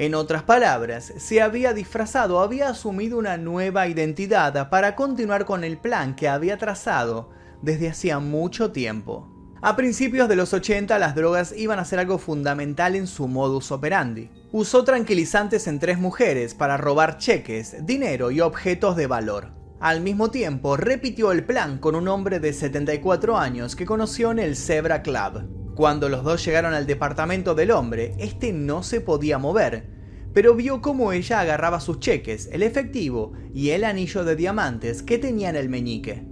En 0.00 0.14
otras 0.14 0.44
palabras, 0.44 1.12
se 1.18 1.42
había 1.42 1.74
disfrazado, 1.74 2.40
había 2.40 2.70
asumido 2.70 3.18
una 3.18 3.36
nueva 3.36 3.86
identidad 3.86 4.70
para 4.70 4.96
continuar 4.96 5.44
con 5.44 5.62
el 5.62 5.76
plan 5.76 6.16
que 6.16 6.26
había 6.26 6.56
trazado 6.56 7.28
desde 7.60 7.90
hacía 7.90 8.18
mucho 8.18 8.72
tiempo. 8.72 9.28
A 9.60 9.76
principios 9.76 10.26
de 10.30 10.36
los 10.36 10.54
80 10.54 10.98
las 10.98 11.14
drogas 11.14 11.52
iban 11.54 11.78
a 11.78 11.84
ser 11.84 11.98
algo 11.98 12.16
fundamental 12.16 12.96
en 12.96 13.06
su 13.06 13.28
modus 13.28 13.70
operandi. 13.72 14.30
Usó 14.52 14.84
tranquilizantes 14.84 15.66
en 15.66 15.78
tres 15.78 15.98
mujeres 15.98 16.54
para 16.54 16.78
robar 16.78 17.18
cheques, 17.18 17.84
dinero 17.84 18.30
y 18.30 18.40
objetos 18.40 18.96
de 18.96 19.06
valor. 19.06 19.48
Al 19.80 20.00
mismo 20.00 20.30
tiempo, 20.30 20.78
repitió 20.78 21.30
el 21.30 21.44
plan 21.44 21.76
con 21.76 21.94
un 21.94 22.08
hombre 22.08 22.40
de 22.40 22.54
74 22.54 23.36
años 23.36 23.76
que 23.76 23.84
conoció 23.84 24.30
en 24.30 24.38
el 24.38 24.56
Zebra 24.56 25.02
Club. 25.02 25.59
Cuando 25.74 26.08
los 26.08 26.24
dos 26.24 26.44
llegaron 26.44 26.74
al 26.74 26.86
departamento 26.86 27.54
del 27.54 27.70
hombre, 27.70 28.14
este 28.18 28.52
no 28.52 28.82
se 28.82 29.00
podía 29.00 29.38
mover, 29.38 29.88
pero 30.32 30.54
vio 30.54 30.80
cómo 30.80 31.12
ella 31.12 31.40
agarraba 31.40 31.80
sus 31.80 32.00
cheques, 32.00 32.48
el 32.52 32.62
efectivo 32.62 33.32
y 33.54 33.70
el 33.70 33.84
anillo 33.84 34.24
de 34.24 34.36
diamantes 34.36 35.02
que 35.02 35.18
tenía 35.18 35.50
en 35.50 35.56
el 35.56 35.68
meñique. 35.68 36.26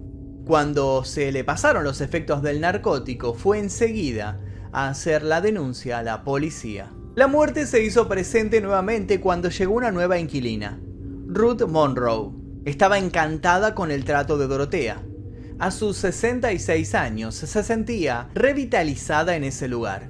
Cuando 0.45 1.05
se 1.05 1.31
le 1.33 1.45
pasaron 1.45 1.85
los 1.85 2.01
efectos 2.01 2.43
del 2.43 2.61
narcótico, 2.61 3.35
fue 3.35 3.59
enseguida 3.59 4.41
a 4.73 4.89
hacer 4.89 5.23
la 5.23 5.41
denuncia 5.41 5.99
a 5.99 6.03
la 6.03 6.25
policía. 6.25 6.93
La 7.15 7.27
muerte 7.27 7.67
se 7.67 7.83
hizo 7.83 8.09
presente 8.09 8.61
nuevamente 8.61 9.21
cuando 9.21 9.51
llegó 9.51 9.75
una 9.75 9.91
nueva 9.91 10.19
inquilina, 10.19 10.81
Ruth 11.27 11.63
Monroe. 11.69 12.31
Estaba 12.65 12.99
encantada 12.99 13.75
con 13.75 13.91
el 13.91 14.05
trato 14.05 14.39
de 14.39 14.47
Dorotea. 14.47 15.03
A 15.59 15.73
sus 15.73 15.97
66 15.97 16.95
años 16.95 17.35
se 17.35 17.65
sentía 17.65 18.29
revitalizada 18.33 19.35
en 19.35 19.43
ese 19.43 19.67
lugar. 19.67 20.09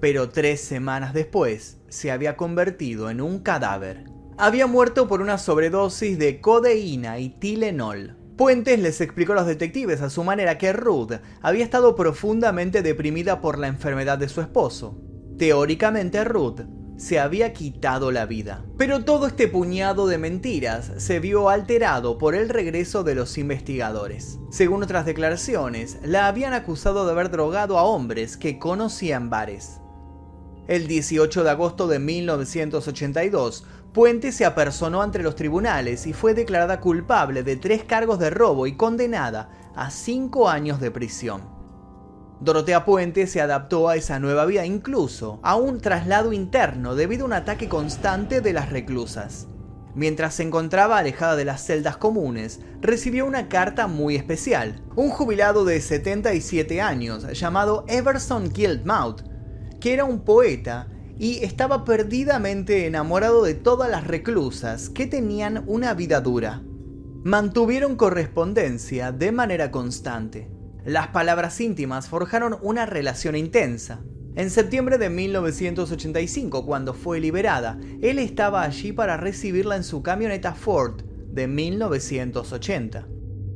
Pero 0.00 0.30
tres 0.30 0.62
semanas 0.62 1.12
después 1.12 1.76
se 1.88 2.10
había 2.10 2.38
convertido 2.38 3.10
en 3.10 3.20
un 3.20 3.40
cadáver. 3.40 4.04
Había 4.38 4.66
muerto 4.66 5.06
por 5.06 5.20
una 5.20 5.36
sobredosis 5.36 6.18
de 6.18 6.40
codeína 6.40 7.18
y 7.18 7.28
Tylenol. 7.28 8.16
Puentes 8.38 8.78
les 8.78 9.02
explicó 9.02 9.32
a 9.32 9.36
los 9.36 9.46
detectives 9.46 10.00
a 10.00 10.08
su 10.08 10.24
manera 10.24 10.56
que 10.56 10.72
Ruth 10.72 11.12
había 11.42 11.64
estado 11.64 11.94
profundamente 11.94 12.80
deprimida 12.80 13.42
por 13.42 13.58
la 13.58 13.66
enfermedad 13.66 14.16
de 14.16 14.30
su 14.30 14.40
esposo. 14.40 15.02
Teóricamente 15.36 16.24
Ruth 16.24 16.62
se 16.98 17.20
había 17.20 17.52
quitado 17.52 18.10
la 18.10 18.26
vida. 18.26 18.64
Pero 18.76 19.04
todo 19.04 19.28
este 19.28 19.48
puñado 19.48 20.06
de 20.08 20.18
mentiras 20.18 20.92
se 20.98 21.20
vio 21.20 21.48
alterado 21.48 22.18
por 22.18 22.34
el 22.34 22.48
regreso 22.48 23.04
de 23.04 23.14
los 23.14 23.38
investigadores. 23.38 24.38
Según 24.50 24.82
otras 24.82 25.06
declaraciones, 25.06 25.98
la 26.02 26.26
habían 26.26 26.52
acusado 26.52 27.06
de 27.06 27.12
haber 27.12 27.30
drogado 27.30 27.78
a 27.78 27.84
hombres 27.84 28.36
que 28.36 28.58
conocían 28.58 29.30
bares. 29.30 29.80
El 30.66 30.86
18 30.86 31.44
de 31.44 31.50
agosto 31.50 31.86
de 31.86 31.98
1982, 32.00 33.64
Puente 33.92 34.32
se 34.32 34.44
apersonó 34.44 35.00
ante 35.00 35.22
los 35.22 35.34
tribunales 35.34 36.06
y 36.06 36.12
fue 36.12 36.34
declarada 36.34 36.78
culpable 36.80 37.42
de 37.42 37.56
tres 37.56 37.84
cargos 37.84 38.18
de 38.18 38.28
robo 38.28 38.66
y 38.66 38.76
condenada 38.76 39.50
a 39.74 39.90
cinco 39.90 40.48
años 40.48 40.78
de 40.78 40.90
prisión. 40.90 41.57
Dorotea 42.40 42.84
Puente 42.84 43.26
se 43.26 43.40
adaptó 43.40 43.88
a 43.88 43.96
esa 43.96 44.20
nueva 44.20 44.46
vida 44.46 44.64
incluso 44.64 45.40
a 45.42 45.56
un 45.56 45.80
traslado 45.80 46.32
interno 46.32 46.94
debido 46.94 47.24
a 47.24 47.26
un 47.26 47.32
ataque 47.32 47.68
constante 47.68 48.40
de 48.40 48.52
las 48.52 48.70
reclusas. 48.70 49.48
Mientras 49.96 50.34
se 50.34 50.44
encontraba 50.44 50.98
alejada 50.98 51.34
de 51.34 51.44
las 51.44 51.64
celdas 51.64 51.96
comunes, 51.96 52.60
recibió 52.80 53.26
una 53.26 53.48
carta 53.48 53.88
muy 53.88 54.14
especial. 54.14 54.80
Un 54.94 55.10
jubilado 55.10 55.64
de 55.64 55.80
77 55.80 56.80
años 56.80 57.26
llamado 57.32 57.84
Everson 57.88 58.50
Guildmouth, 58.52 59.22
que 59.80 59.94
era 59.94 60.04
un 60.04 60.20
poeta 60.20 60.88
y 61.18 61.42
estaba 61.42 61.84
perdidamente 61.84 62.86
enamorado 62.86 63.42
de 63.42 63.54
todas 63.54 63.90
las 63.90 64.06
reclusas 64.06 64.88
que 64.88 65.06
tenían 65.06 65.64
una 65.66 65.94
vida 65.94 66.20
dura. 66.20 66.62
Mantuvieron 67.24 67.96
correspondencia 67.96 69.10
de 69.10 69.32
manera 69.32 69.72
constante. 69.72 70.57
Las 70.88 71.08
palabras 71.08 71.60
íntimas 71.60 72.08
forjaron 72.08 72.56
una 72.62 72.86
relación 72.86 73.36
intensa. 73.36 74.00
En 74.36 74.48
septiembre 74.48 74.96
de 74.96 75.10
1985, 75.10 76.64
cuando 76.64 76.94
fue 76.94 77.20
liberada, 77.20 77.78
él 78.00 78.18
estaba 78.18 78.62
allí 78.62 78.92
para 78.92 79.18
recibirla 79.18 79.76
en 79.76 79.84
su 79.84 80.02
camioneta 80.02 80.54
Ford 80.54 81.02
de 81.02 81.46
1980. 81.46 83.06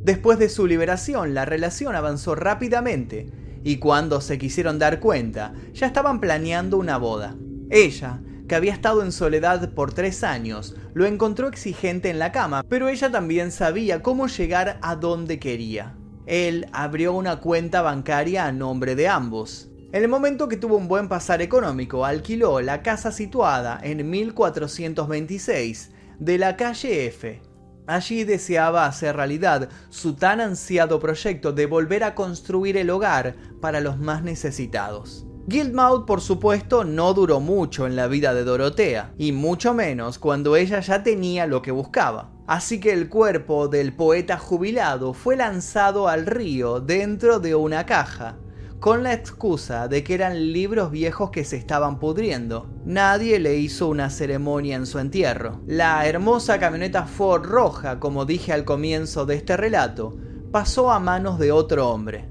Después 0.04 0.38
de 0.38 0.50
su 0.50 0.66
liberación, 0.66 1.32
la 1.32 1.46
relación 1.46 1.94
avanzó 1.94 2.34
rápidamente 2.34 3.30
y 3.64 3.78
cuando 3.78 4.20
se 4.20 4.36
quisieron 4.36 4.78
dar 4.78 5.00
cuenta, 5.00 5.54
ya 5.72 5.86
estaban 5.86 6.20
planeando 6.20 6.76
una 6.76 6.98
boda. 6.98 7.34
Ella, 7.70 8.20
que 8.46 8.56
había 8.56 8.74
estado 8.74 9.02
en 9.02 9.10
soledad 9.10 9.72
por 9.72 9.94
tres 9.94 10.22
años, 10.22 10.76
lo 10.92 11.06
encontró 11.06 11.48
exigente 11.48 12.10
en 12.10 12.18
la 12.18 12.30
cama, 12.30 12.62
pero 12.68 12.90
ella 12.90 13.10
también 13.10 13.52
sabía 13.52 14.02
cómo 14.02 14.26
llegar 14.26 14.78
a 14.82 14.96
donde 14.96 15.38
quería. 15.38 15.96
Él 16.26 16.66
abrió 16.72 17.12
una 17.14 17.40
cuenta 17.40 17.82
bancaria 17.82 18.46
a 18.46 18.52
nombre 18.52 18.94
de 18.94 19.08
ambos. 19.08 19.68
En 19.92 20.02
el 20.02 20.08
momento 20.08 20.48
que 20.48 20.56
tuvo 20.56 20.76
un 20.76 20.88
buen 20.88 21.08
pasar 21.08 21.42
económico, 21.42 22.04
alquiló 22.04 22.60
la 22.60 22.82
casa 22.82 23.12
situada 23.12 23.78
en 23.82 24.08
1426 24.08 25.90
de 26.18 26.38
la 26.38 26.56
calle 26.56 27.06
F. 27.06 27.42
Allí 27.86 28.24
deseaba 28.24 28.86
hacer 28.86 29.16
realidad 29.16 29.68
su 29.90 30.14
tan 30.14 30.40
ansiado 30.40 31.00
proyecto 31.00 31.52
de 31.52 31.66
volver 31.66 32.04
a 32.04 32.14
construir 32.14 32.76
el 32.76 32.90
hogar 32.90 33.34
para 33.60 33.80
los 33.80 33.98
más 33.98 34.22
necesitados. 34.22 35.26
Guildmouth, 35.48 36.06
por 36.06 36.20
supuesto, 36.20 36.84
no 36.84 37.12
duró 37.12 37.40
mucho 37.40 37.86
en 37.86 37.96
la 37.96 38.06
vida 38.06 38.32
de 38.32 38.44
Dorotea, 38.44 39.12
y 39.18 39.32
mucho 39.32 39.74
menos 39.74 40.20
cuando 40.20 40.54
ella 40.54 40.78
ya 40.78 41.02
tenía 41.02 41.48
lo 41.48 41.60
que 41.60 41.72
buscaba. 41.72 42.31
Así 42.46 42.80
que 42.80 42.92
el 42.92 43.08
cuerpo 43.08 43.68
del 43.68 43.94
poeta 43.94 44.36
jubilado 44.36 45.14
fue 45.14 45.36
lanzado 45.36 46.08
al 46.08 46.26
río 46.26 46.80
dentro 46.80 47.38
de 47.38 47.54
una 47.54 47.86
caja, 47.86 48.38
con 48.80 49.04
la 49.04 49.12
excusa 49.12 49.86
de 49.86 50.02
que 50.02 50.14
eran 50.14 50.52
libros 50.52 50.90
viejos 50.90 51.30
que 51.30 51.44
se 51.44 51.56
estaban 51.56 52.00
pudriendo. 52.00 52.68
Nadie 52.84 53.38
le 53.38 53.56
hizo 53.56 53.88
una 53.88 54.10
ceremonia 54.10 54.74
en 54.74 54.86
su 54.86 54.98
entierro. 54.98 55.60
La 55.66 56.04
hermosa 56.06 56.58
camioneta 56.58 57.06
Ford 57.06 57.44
roja, 57.44 58.00
como 58.00 58.24
dije 58.24 58.52
al 58.52 58.64
comienzo 58.64 59.24
de 59.24 59.36
este 59.36 59.56
relato, 59.56 60.16
pasó 60.50 60.90
a 60.90 60.98
manos 60.98 61.38
de 61.38 61.52
otro 61.52 61.90
hombre. 61.90 62.28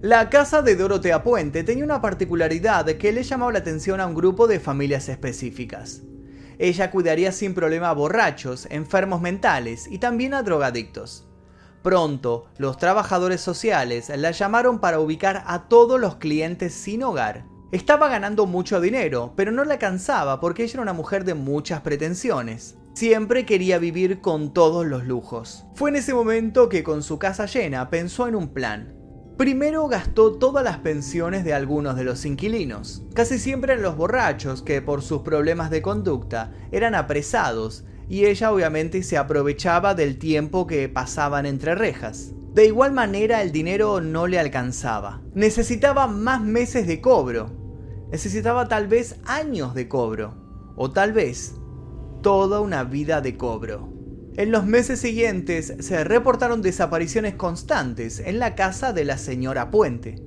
La 0.00 0.30
casa 0.30 0.62
de 0.62 0.76
Dorotea 0.76 1.22
Puente 1.22 1.62
tenía 1.62 1.84
una 1.84 2.00
particularidad 2.00 2.86
que 2.86 3.12
le 3.12 3.22
llamaba 3.22 3.52
la 3.52 3.58
atención 3.58 4.00
a 4.00 4.06
un 4.06 4.14
grupo 4.14 4.46
de 4.46 4.60
familias 4.60 5.10
específicas. 5.10 6.02
Ella 6.62 6.92
cuidaría 6.92 7.32
sin 7.32 7.54
problema 7.54 7.90
a 7.90 7.92
borrachos, 7.92 8.68
enfermos 8.70 9.20
mentales 9.20 9.88
y 9.90 9.98
también 9.98 10.32
a 10.32 10.44
drogadictos. 10.44 11.26
Pronto, 11.82 12.46
los 12.56 12.78
trabajadores 12.78 13.40
sociales 13.40 14.12
la 14.16 14.30
llamaron 14.30 14.78
para 14.78 15.00
ubicar 15.00 15.42
a 15.48 15.66
todos 15.66 15.98
los 16.00 16.18
clientes 16.18 16.72
sin 16.72 17.02
hogar. 17.02 17.46
Estaba 17.72 18.08
ganando 18.08 18.46
mucho 18.46 18.80
dinero, 18.80 19.32
pero 19.34 19.50
no 19.50 19.64
la 19.64 19.72
alcanzaba 19.72 20.38
porque 20.38 20.62
ella 20.62 20.74
era 20.74 20.82
una 20.82 20.92
mujer 20.92 21.24
de 21.24 21.34
muchas 21.34 21.80
pretensiones. 21.80 22.76
Siempre 22.94 23.44
quería 23.44 23.78
vivir 23.78 24.20
con 24.20 24.54
todos 24.54 24.86
los 24.86 25.04
lujos. 25.04 25.64
Fue 25.74 25.90
en 25.90 25.96
ese 25.96 26.14
momento 26.14 26.68
que 26.68 26.84
con 26.84 27.02
su 27.02 27.18
casa 27.18 27.46
llena 27.46 27.90
pensó 27.90 28.28
en 28.28 28.36
un 28.36 28.54
plan. 28.54 29.01
Primero 29.42 29.88
gastó 29.88 30.34
todas 30.34 30.62
las 30.62 30.78
pensiones 30.78 31.42
de 31.42 31.52
algunos 31.52 31.96
de 31.96 32.04
los 32.04 32.24
inquilinos. 32.24 33.02
Casi 33.12 33.40
siempre 33.40 33.72
eran 33.72 33.82
los 33.82 33.96
borrachos 33.96 34.62
que 34.62 34.80
por 34.80 35.02
sus 35.02 35.22
problemas 35.22 35.68
de 35.68 35.82
conducta 35.82 36.52
eran 36.70 36.94
apresados 36.94 37.84
y 38.08 38.26
ella 38.26 38.52
obviamente 38.52 39.02
se 39.02 39.18
aprovechaba 39.18 39.96
del 39.96 40.20
tiempo 40.20 40.68
que 40.68 40.88
pasaban 40.88 41.44
entre 41.44 41.74
rejas. 41.74 42.30
De 42.54 42.66
igual 42.66 42.92
manera 42.92 43.42
el 43.42 43.50
dinero 43.50 44.00
no 44.00 44.28
le 44.28 44.38
alcanzaba. 44.38 45.22
Necesitaba 45.34 46.06
más 46.06 46.40
meses 46.40 46.86
de 46.86 47.00
cobro. 47.00 47.50
Necesitaba 48.12 48.68
tal 48.68 48.86
vez 48.86 49.16
años 49.24 49.74
de 49.74 49.88
cobro. 49.88 50.36
O 50.76 50.92
tal 50.92 51.12
vez 51.12 51.56
toda 52.22 52.60
una 52.60 52.84
vida 52.84 53.20
de 53.20 53.36
cobro. 53.36 53.91
En 54.34 54.50
los 54.50 54.64
meses 54.64 54.98
siguientes 54.98 55.74
se 55.80 56.04
reportaron 56.04 56.62
desapariciones 56.62 57.34
constantes 57.34 58.18
en 58.18 58.38
la 58.38 58.54
casa 58.54 58.94
de 58.94 59.04
la 59.04 59.18
señora 59.18 59.70
Puente. 59.70 60.22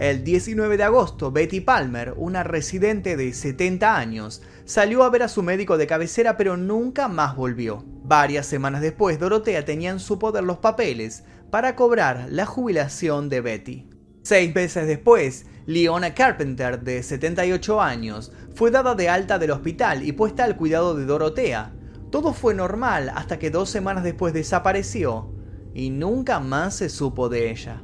El 0.00 0.24
19 0.24 0.76
de 0.76 0.82
agosto, 0.82 1.30
Betty 1.30 1.60
Palmer, 1.60 2.14
una 2.16 2.42
residente 2.42 3.16
de 3.16 3.32
70 3.32 3.96
años, 3.96 4.42
salió 4.64 5.04
a 5.04 5.10
ver 5.10 5.22
a 5.22 5.28
su 5.28 5.44
médico 5.44 5.78
de 5.78 5.86
cabecera 5.86 6.36
pero 6.36 6.56
nunca 6.56 7.06
más 7.06 7.36
volvió. 7.36 7.84
Varias 8.02 8.46
semanas 8.46 8.80
después, 8.80 9.20
Dorotea 9.20 9.64
tenía 9.64 9.90
en 9.90 10.00
su 10.00 10.18
poder 10.18 10.42
los 10.42 10.58
papeles 10.58 11.22
para 11.48 11.76
cobrar 11.76 12.26
la 12.28 12.46
jubilación 12.46 13.28
de 13.28 13.40
Betty. 13.42 13.88
Seis 14.22 14.52
meses 14.52 14.88
después, 14.88 15.46
Leona 15.66 16.14
Carpenter, 16.14 16.80
de 16.80 17.00
78 17.00 17.80
años, 17.80 18.32
fue 18.56 18.72
dada 18.72 18.96
de 18.96 19.08
alta 19.08 19.38
del 19.38 19.52
hospital 19.52 20.04
y 20.04 20.10
puesta 20.10 20.42
al 20.42 20.56
cuidado 20.56 20.96
de 20.96 21.06
Dorotea. 21.06 21.75
Todo 22.16 22.32
fue 22.32 22.54
normal 22.54 23.12
hasta 23.14 23.38
que 23.38 23.50
dos 23.50 23.68
semanas 23.68 24.02
después 24.02 24.32
desapareció 24.32 25.34
y 25.74 25.90
nunca 25.90 26.40
más 26.40 26.76
se 26.76 26.88
supo 26.88 27.28
de 27.28 27.50
ella. 27.50 27.82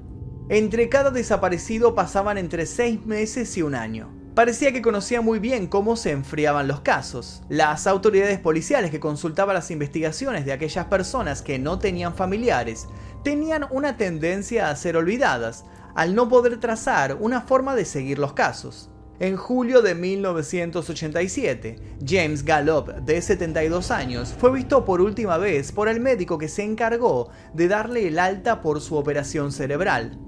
Entre 0.48 0.88
cada 0.88 1.10
desaparecido 1.10 1.94
pasaban 1.94 2.38
entre 2.38 2.64
seis 2.64 3.04
meses 3.04 3.54
y 3.58 3.60
un 3.60 3.74
año. 3.74 4.10
Parecía 4.34 4.72
que 4.72 4.80
conocía 4.80 5.20
muy 5.20 5.38
bien 5.38 5.66
cómo 5.66 5.96
se 5.96 6.12
enfriaban 6.12 6.66
los 6.66 6.80
casos. 6.80 7.42
Las 7.50 7.86
autoridades 7.86 8.38
policiales 8.38 8.90
que 8.90 9.00
consultaban 9.00 9.54
las 9.54 9.70
investigaciones 9.70 10.46
de 10.46 10.54
aquellas 10.54 10.86
personas 10.86 11.42
que 11.42 11.58
no 11.58 11.78
tenían 11.78 12.14
familiares 12.14 12.88
tenían 13.22 13.66
una 13.70 13.98
tendencia 13.98 14.70
a 14.70 14.76
ser 14.76 14.96
olvidadas, 14.96 15.66
al 15.94 16.14
no 16.14 16.30
poder 16.30 16.58
trazar 16.58 17.18
una 17.20 17.42
forma 17.42 17.74
de 17.74 17.84
seguir 17.84 18.18
los 18.18 18.32
casos. 18.32 18.91
En 19.22 19.36
julio 19.36 19.82
de 19.82 19.94
1987, 19.94 21.76
James 22.04 22.44
Gallop, 22.44 22.88
de 22.88 23.22
72 23.22 23.92
años, 23.92 24.34
fue 24.36 24.50
visto 24.50 24.84
por 24.84 25.00
última 25.00 25.38
vez 25.38 25.70
por 25.70 25.88
el 25.88 26.00
médico 26.00 26.38
que 26.38 26.48
se 26.48 26.64
encargó 26.64 27.30
de 27.54 27.68
darle 27.68 28.08
el 28.08 28.18
alta 28.18 28.60
por 28.60 28.80
su 28.80 28.96
operación 28.96 29.52
cerebral. 29.52 30.18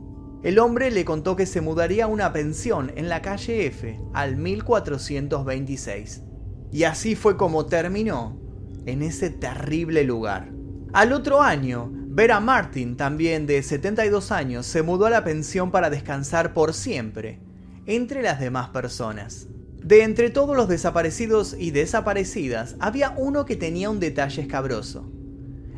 El 0.44 0.60
hombre 0.60 0.92
le 0.92 1.04
contó 1.04 1.34
que 1.34 1.44
se 1.44 1.60
mudaría 1.60 2.04
a 2.04 2.06
una 2.06 2.32
pensión 2.32 2.92
en 2.94 3.08
la 3.08 3.20
calle 3.20 3.66
F 3.66 3.98
al 4.12 4.36
1426. 4.36 6.22
Y 6.70 6.84
así 6.84 7.16
fue 7.16 7.36
como 7.36 7.66
terminó 7.66 8.38
en 8.86 9.02
ese 9.02 9.28
terrible 9.28 10.04
lugar. 10.04 10.52
Al 10.92 11.12
otro 11.12 11.42
año, 11.42 11.90
Vera 11.92 12.38
Martin, 12.38 12.96
también 12.96 13.48
de 13.48 13.60
72 13.60 14.30
años, 14.30 14.66
se 14.66 14.82
mudó 14.82 15.06
a 15.06 15.10
la 15.10 15.25
pensión 15.25 15.73
para 15.73 15.90
descansar 15.90 16.54
por 16.54 16.75
siempre, 16.75 17.40
entre 17.86 18.23
las 18.23 18.40
demás 18.40 18.70
personas. 18.70 19.49
De 19.82 20.02
entre 20.02 20.30
todos 20.30 20.56
los 20.56 20.68
desaparecidos 20.68 21.54
y 21.58 21.70
desaparecidas, 21.70 22.76
había 22.80 23.14
uno 23.16 23.44
que 23.44 23.56
tenía 23.56 23.90
un 23.90 24.00
detalle 24.00 24.40
escabroso. 24.40 25.10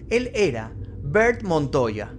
Él 0.08 0.30
era 0.34 0.72
Bert 1.02 1.42
Montoya, 1.42 2.14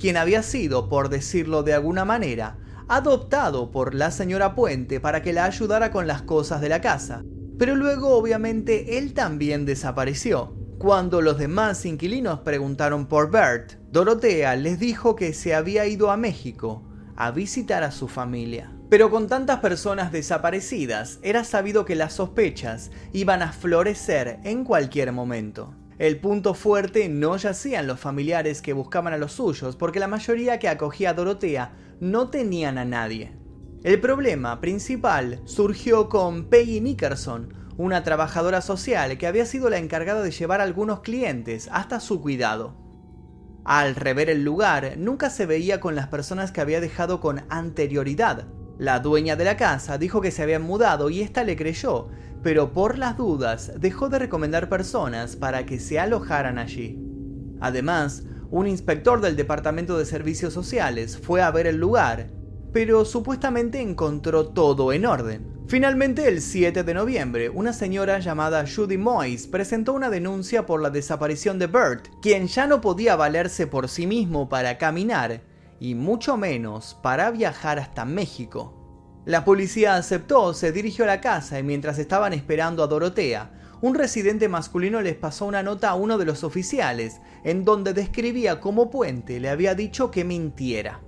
quien 0.00 0.16
había 0.16 0.42
sido, 0.42 0.88
por 0.88 1.08
decirlo 1.08 1.62
de 1.62 1.74
alguna 1.74 2.04
manera, 2.04 2.58
adoptado 2.88 3.70
por 3.70 3.94
la 3.94 4.10
señora 4.10 4.56
Puente 4.56 4.98
para 4.98 5.22
que 5.22 5.32
la 5.32 5.44
ayudara 5.44 5.92
con 5.92 6.08
las 6.08 6.22
cosas 6.22 6.60
de 6.60 6.68
la 6.68 6.80
casa. 6.80 7.22
Pero 7.56 7.76
luego 7.76 8.16
obviamente 8.16 8.98
él 8.98 9.14
también 9.14 9.64
desapareció. 9.64 10.54
Cuando 10.78 11.20
los 11.20 11.38
demás 11.38 11.84
inquilinos 11.86 12.40
preguntaron 12.40 13.06
por 13.06 13.30
Bert, 13.30 13.74
Dorotea 13.92 14.56
les 14.56 14.80
dijo 14.80 15.14
que 15.14 15.32
se 15.32 15.54
había 15.54 15.86
ido 15.86 16.10
a 16.10 16.16
México 16.16 16.87
a 17.20 17.32
visitar 17.32 17.82
a 17.82 17.90
su 17.90 18.06
familia. 18.06 18.70
Pero 18.88 19.10
con 19.10 19.26
tantas 19.26 19.58
personas 19.58 20.12
desaparecidas, 20.12 21.18
era 21.22 21.42
sabido 21.42 21.84
que 21.84 21.96
las 21.96 22.12
sospechas 22.12 22.92
iban 23.12 23.42
a 23.42 23.52
florecer 23.52 24.38
en 24.44 24.62
cualquier 24.62 25.10
momento. 25.10 25.74
El 25.98 26.20
punto 26.20 26.54
fuerte 26.54 27.08
no 27.08 27.36
yacía 27.36 27.80
en 27.80 27.88
los 27.88 27.98
familiares 27.98 28.62
que 28.62 28.72
buscaban 28.72 29.12
a 29.12 29.18
los 29.18 29.32
suyos, 29.32 29.74
porque 29.74 29.98
la 29.98 30.06
mayoría 30.06 30.60
que 30.60 30.68
acogía 30.68 31.10
a 31.10 31.14
Dorotea 31.14 31.72
no 31.98 32.30
tenían 32.30 32.78
a 32.78 32.84
nadie. 32.84 33.32
El 33.82 34.00
problema 34.00 34.60
principal 34.60 35.40
surgió 35.44 36.08
con 36.08 36.44
Peggy 36.44 36.80
Nickerson, 36.80 37.52
una 37.76 38.04
trabajadora 38.04 38.60
social 38.60 39.18
que 39.18 39.26
había 39.26 39.44
sido 39.44 39.70
la 39.70 39.78
encargada 39.78 40.22
de 40.22 40.30
llevar 40.30 40.60
a 40.60 40.64
algunos 40.64 41.00
clientes 41.00 41.68
hasta 41.72 41.98
su 41.98 42.20
cuidado. 42.20 42.87
Al 43.64 43.94
rever 43.94 44.30
el 44.30 44.44
lugar, 44.44 44.94
nunca 44.96 45.30
se 45.30 45.46
veía 45.46 45.80
con 45.80 45.94
las 45.94 46.08
personas 46.08 46.52
que 46.52 46.60
había 46.60 46.80
dejado 46.80 47.20
con 47.20 47.42
anterioridad. 47.50 48.46
La 48.78 49.00
dueña 49.00 49.36
de 49.36 49.44
la 49.44 49.56
casa 49.56 49.98
dijo 49.98 50.20
que 50.20 50.30
se 50.30 50.42
habían 50.42 50.62
mudado 50.62 51.10
y 51.10 51.20
ésta 51.20 51.44
le 51.44 51.56
creyó, 51.56 52.08
pero 52.42 52.72
por 52.72 52.96
las 52.96 53.16
dudas 53.16 53.72
dejó 53.78 54.08
de 54.08 54.20
recomendar 54.20 54.68
personas 54.68 55.36
para 55.36 55.66
que 55.66 55.80
se 55.80 55.98
alojaran 55.98 56.58
allí. 56.58 56.98
Además, 57.60 58.24
un 58.50 58.66
inspector 58.66 59.20
del 59.20 59.36
Departamento 59.36 59.98
de 59.98 60.06
Servicios 60.06 60.54
Sociales 60.54 61.18
fue 61.18 61.42
a 61.42 61.50
ver 61.50 61.66
el 61.66 61.76
lugar, 61.76 62.30
pero 62.78 63.04
supuestamente 63.04 63.80
encontró 63.80 64.50
todo 64.50 64.92
en 64.92 65.04
orden. 65.04 65.64
Finalmente, 65.66 66.28
el 66.28 66.40
7 66.40 66.84
de 66.84 66.94
noviembre, 66.94 67.48
una 67.48 67.72
señora 67.72 68.20
llamada 68.20 68.64
Judy 68.72 68.96
Moyes 68.96 69.48
presentó 69.48 69.94
una 69.94 70.10
denuncia 70.10 70.64
por 70.64 70.80
la 70.80 70.88
desaparición 70.88 71.58
de 71.58 71.66
Bert, 71.66 72.06
quien 72.22 72.46
ya 72.46 72.68
no 72.68 72.80
podía 72.80 73.16
valerse 73.16 73.66
por 73.66 73.88
sí 73.88 74.06
mismo 74.06 74.48
para 74.48 74.78
caminar, 74.78 75.40
y 75.80 75.96
mucho 75.96 76.36
menos 76.36 76.96
para 77.02 77.32
viajar 77.32 77.80
hasta 77.80 78.04
México. 78.04 79.20
La 79.24 79.44
policía 79.44 79.96
aceptó, 79.96 80.54
se 80.54 80.70
dirigió 80.70 81.02
a 81.02 81.08
la 81.08 81.20
casa 81.20 81.58
y 81.58 81.64
mientras 81.64 81.98
estaban 81.98 82.32
esperando 82.32 82.84
a 82.84 82.86
Dorotea, 82.86 83.50
un 83.80 83.96
residente 83.96 84.48
masculino 84.48 85.00
les 85.00 85.16
pasó 85.16 85.46
una 85.46 85.64
nota 85.64 85.90
a 85.90 85.96
uno 85.96 86.16
de 86.16 86.26
los 86.26 86.44
oficiales, 86.44 87.20
en 87.42 87.64
donde 87.64 87.92
describía 87.92 88.60
cómo 88.60 88.88
Puente 88.88 89.40
le 89.40 89.48
había 89.48 89.74
dicho 89.74 90.12
que 90.12 90.22
mintiera. 90.22 91.00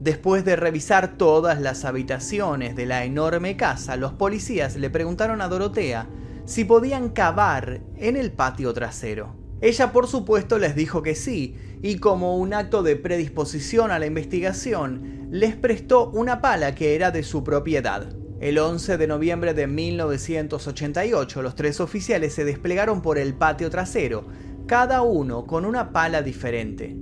Después 0.00 0.44
de 0.44 0.54
revisar 0.54 1.16
todas 1.16 1.60
las 1.60 1.84
habitaciones 1.84 2.76
de 2.76 2.86
la 2.86 3.04
enorme 3.04 3.56
casa, 3.56 3.96
los 3.96 4.12
policías 4.12 4.76
le 4.76 4.90
preguntaron 4.90 5.40
a 5.40 5.48
Dorotea 5.48 6.08
si 6.44 6.64
podían 6.64 7.08
cavar 7.08 7.80
en 7.96 8.16
el 8.16 8.30
patio 8.30 8.72
trasero. 8.72 9.34
Ella 9.60 9.90
por 9.90 10.06
supuesto 10.06 10.58
les 10.58 10.76
dijo 10.76 11.02
que 11.02 11.16
sí, 11.16 11.56
y 11.82 11.96
como 11.96 12.36
un 12.36 12.54
acto 12.54 12.84
de 12.84 12.94
predisposición 12.94 13.90
a 13.90 13.98
la 13.98 14.06
investigación, 14.06 15.28
les 15.32 15.56
prestó 15.56 16.10
una 16.10 16.40
pala 16.40 16.76
que 16.76 16.94
era 16.94 17.10
de 17.10 17.24
su 17.24 17.42
propiedad. 17.42 18.08
El 18.40 18.58
11 18.58 18.98
de 18.98 19.06
noviembre 19.08 19.52
de 19.52 19.66
1988 19.66 21.42
los 21.42 21.56
tres 21.56 21.80
oficiales 21.80 22.34
se 22.34 22.44
desplegaron 22.44 23.02
por 23.02 23.18
el 23.18 23.34
patio 23.34 23.68
trasero, 23.68 24.28
cada 24.68 25.02
uno 25.02 25.44
con 25.44 25.64
una 25.64 25.90
pala 25.90 26.22
diferente. 26.22 26.96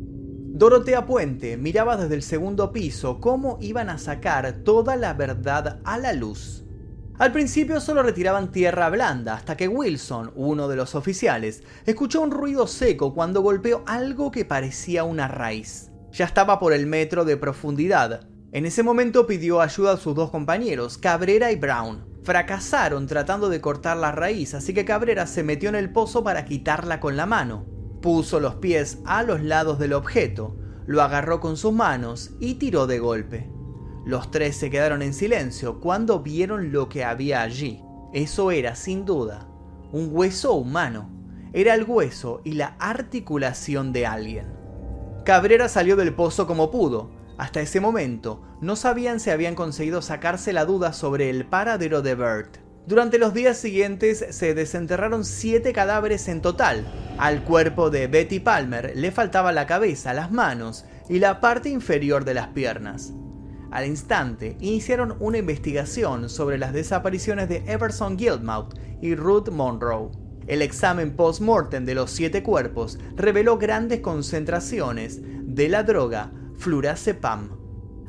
Dorotea 0.58 1.04
Puente 1.04 1.58
miraba 1.58 1.98
desde 1.98 2.14
el 2.14 2.22
segundo 2.22 2.72
piso 2.72 3.20
cómo 3.20 3.58
iban 3.60 3.90
a 3.90 3.98
sacar 3.98 4.50
toda 4.64 4.96
la 4.96 5.12
verdad 5.12 5.80
a 5.84 5.98
la 5.98 6.14
luz. 6.14 6.64
Al 7.18 7.30
principio 7.30 7.78
solo 7.78 8.02
retiraban 8.02 8.50
tierra 8.50 8.88
blanda, 8.88 9.34
hasta 9.34 9.54
que 9.54 9.68
Wilson, 9.68 10.32
uno 10.34 10.66
de 10.66 10.76
los 10.76 10.94
oficiales, 10.94 11.62
escuchó 11.84 12.22
un 12.22 12.30
ruido 12.30 12.66
seco 12.66 13.12
cuando 13.12 13.42
golpeó 13.42 13.82
algo 13.84 14.30
que 14.30 14.46
parecía 14.46 15.04
una 15.04 15.28
raíz. 15.28 15.90
Ya 16.12 16.24
estaba 16.24 16.58
por 16.58 16.72
el 16.72 16.86
metro 16.86 17.26
de 17.26 17.36
profundidad. 17.36 18.26
En 18.50 18.64
ese 18.64 18.82
momento 18.82 19.26
pidió 19.26 19.60
ayuda 19.60 19.92
a 19.92 19.98
sus 19.98 20.14
dos 20.14 20.30
compañeros, 20.30 20.96
Cabrera 20.96 21.52
y 21.52 21.56
Brown. 21.56 22.06
Fracasaron 22.22 23.06
tratando 23.06 23.50
de 23.50 23.60
cortar 23.60 23.98
la 23.98 24.10
raíz, 24.10 24.54
así 24.54 24.72
que 24.72 24.86
Cabrera 24.86 25.26
se 25.26 25.42
metió 25.42 25.68
en 25.68 25.74
el 25.74 25.92
pozo 25.92 26.24
para 26.24 26.46
quitarla 26.46 26.98
con 26.98 27.14
la 27.14 27.26
mano. 27.26 27.75
Puso 28.00 28.40
los 28.40 28.56
pies 28.56 28.98
a 29.04 29.22
los 29.22 29.42
lados 29.42 29.78
del 29.78 29.92
objeto, 29.92 30.56
lo 30.86 31.02
agarró 31.02 31.40
con 31.40 31.56
sus 31.56 31.72
manos 31.72 32.32
y 32.40 32.54
tiró 32.54 32.86
de 32.86 32.98
golpe. 32.98 33.50
Los 34.04 34.30
tres 34.30 34.56
se 34.56 34.70
quedaron 34.70 35.02
en 35.02 35.12
silencio 35.12 35.80
cuando 35.80 36.20
vieron 36.20 36.70
lo 36.70 36.88
que 36.88 37.04
había 37.04 37.42
allí. 37.42 37.82
Eso 38.12 38.52
era, 38.52 38.76
sin 38.76 39.04
duda, 39.04 39.48
un 39.90 40.10
hueso 40.12 40.54
humano. 40.54 41.10
Era 41.52 41.74
el 41.74 41.84
hueso 41.84 42.40
y 42.44 42.52
la 42.52 42.76
articulación 42.78 43.92
de 43.92 44.06
alguien. 44.06 44.46
Cabrera 45.24 45.68
salió 45.68 45.96
del 45.96 46.14
pozo 46.14 46.46
como 46.46 46.70
pudo. 46.70 47.10
Hasta 47.36 47.60
ese 47.60 47.80
momento, 47.80 48.42
no 48.60 48.76
sabían 48.76 49.18
si 49.18 49.30
habían 49.30 49.54
conseguido 49.54 50.00
sacarse 50.02 50.52
la 50.52 50.64
duda 50.64 50.92
sobre 50.92 51.28
el 51.28 51.46
paradero 51.46 52.00
de 52.00 52.14
Bert. 52.14 52.65
Durante 52.86 53.18
los 53.18 53.34
días 53.34 53.58
siguientes 53.58 54.24
se 54.30 54.54
desenterraron 54.54 55.24
siete 55.24 55.72
cadáveres 55.72 56.28
en 56.28 56.40
total. 56.40 56.86
Al 57.18 57.42
cuerpo 57.42 57.90
de 57.90 58.06
Betty 58.06 58.38
Palmer 58.38 58.92
le 58.94 59.10
faltaba 59.10 59.50
la 59.50 59.66
cabeza, 59.66 60.14
las 60.14 60.30
manos 60.30 60.84
y 61.08 61.18
la 61.18 61.40
parte 61.40 61.68
inferior 61.68 62.24
de 62.24 62.34
las 62.34 62.48
piernas. 62.48 63.12
Al 63.72 63.86
instante, 63.86 64.56
iniciaron 64.60 65.16
una 65.18 65.38
investigación 65.38 66.28
sobre 66.28 66.58
las 66.58 66.72
desapariciones 66.72 67.48
de 67.48 67.64
Everson 67.66 68.16
Guildmouth 68.16 68.78
y 69.02 69.16
Ruth 69.16 69.48
Monroe. 69.48 70.12
El 70.46 70.62
examen 70.62 71.16
post-mortem 71.16 71.84
de 71.86 71.96
los 71.96 72.12
siete 72.12 72.44
cuerpos 72.44 73.00
reveló 73.16 73.58
grandes 73.58 73.98
concentraciones 73.98 75.18
de 75.22 75.68
la 75.68 75.82
droga 75.82 76.30
flurazepam. 76.56 77.55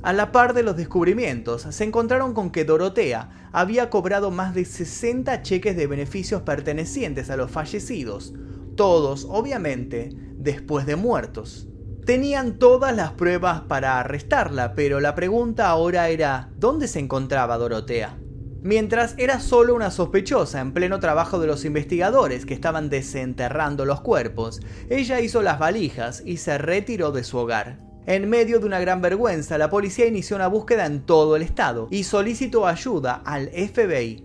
A 0.07 0.13
la 0.13 0.31
par 0.31 0.53
de 0.53 0.63
los 0.63 0.77
descubrimientos, 0.77 1.63
se 1.63 1.83
encontraron 1.83 2.33
con 2.33 2.49
que 2.49 2.63
Dorotea 2.63 3.49
había 3.51 3.89
cobrado 3.89 4.31
más 4.31 4.55
de 4.55 4.63
60 4.63 5.41
cheques 5.41 5.75
de 5.75 5.85
beneficios 5.85 6.43
pertenecientes 6.43 7.29
a 7.29 7.35
los 7.35 7.51
fallecidos, 7.51 8.33
todos, 8.77 9.27
obviamente, 9.29 10.11
después 10.37 10.85
de 10.85 10.95
muertos. 10.95 11.67
Tenían 12.05 12.57
todas 12.57 12.95
las 12.95 13.11
pruebas 13.11 13.63
para 13.63 13.99
arrestarla, 13.99 14.75
pero 14.75 15.01
la 15.01 15.13
pregunta 15.13 15.67
ahora 15.67 16.07
era, 16.07 16.51
¿dónde 16.55 16.87
se 16.87 16.99
encontraba 16.99 17.57
Dorotea? 17.57 18.17
Mientras 18.61 19.13
era 19.17 19.41
solo 19.41 19.75
una 19.75 19.91
sospechosa 19.91 20.61
en 20.61 20.71
pleno 20.71 21.01
trabajo 21.01 21.37
de 21.37 21.47
los 21.47 21.65
investigadores 21.65 22.45
que 22.45 22.53
estaban 22.53 22.89
desenterrando 22.89 23.83
los 23.83 23.99
cuerpos, 23.99 24.61
ella 24.89 25.19
hizo 25.19 25.41
las 25.41 25.59
valijas 25.59 26.23
y 26.25 26.37
se 26.37 26.57
retiró 26.57 27.11
de 27.11 27.25
su 27.25 27.39
hogar. 27.39 27.86
En 28.07 28.29
medio 28.29 28.61
de 28.61 28.65
una 28.65 28.79
gran 28.79 29.01
vergüenza, 29.01 29.57
la 29.57 29.69
policía 29.69 30.05
inició 30.05 30.37
una 30.37 30.47
búsqueda 30.47 30.85
en 30.85 31.01
todo 31.01 31.35
el 31.35 31.41
estado 31.41 31.89
y 31.91 32.05
solicitó 32.05 32.65
ayuda 32.65 33.21
al 33.25 33.49
FBI. 33.49 34.23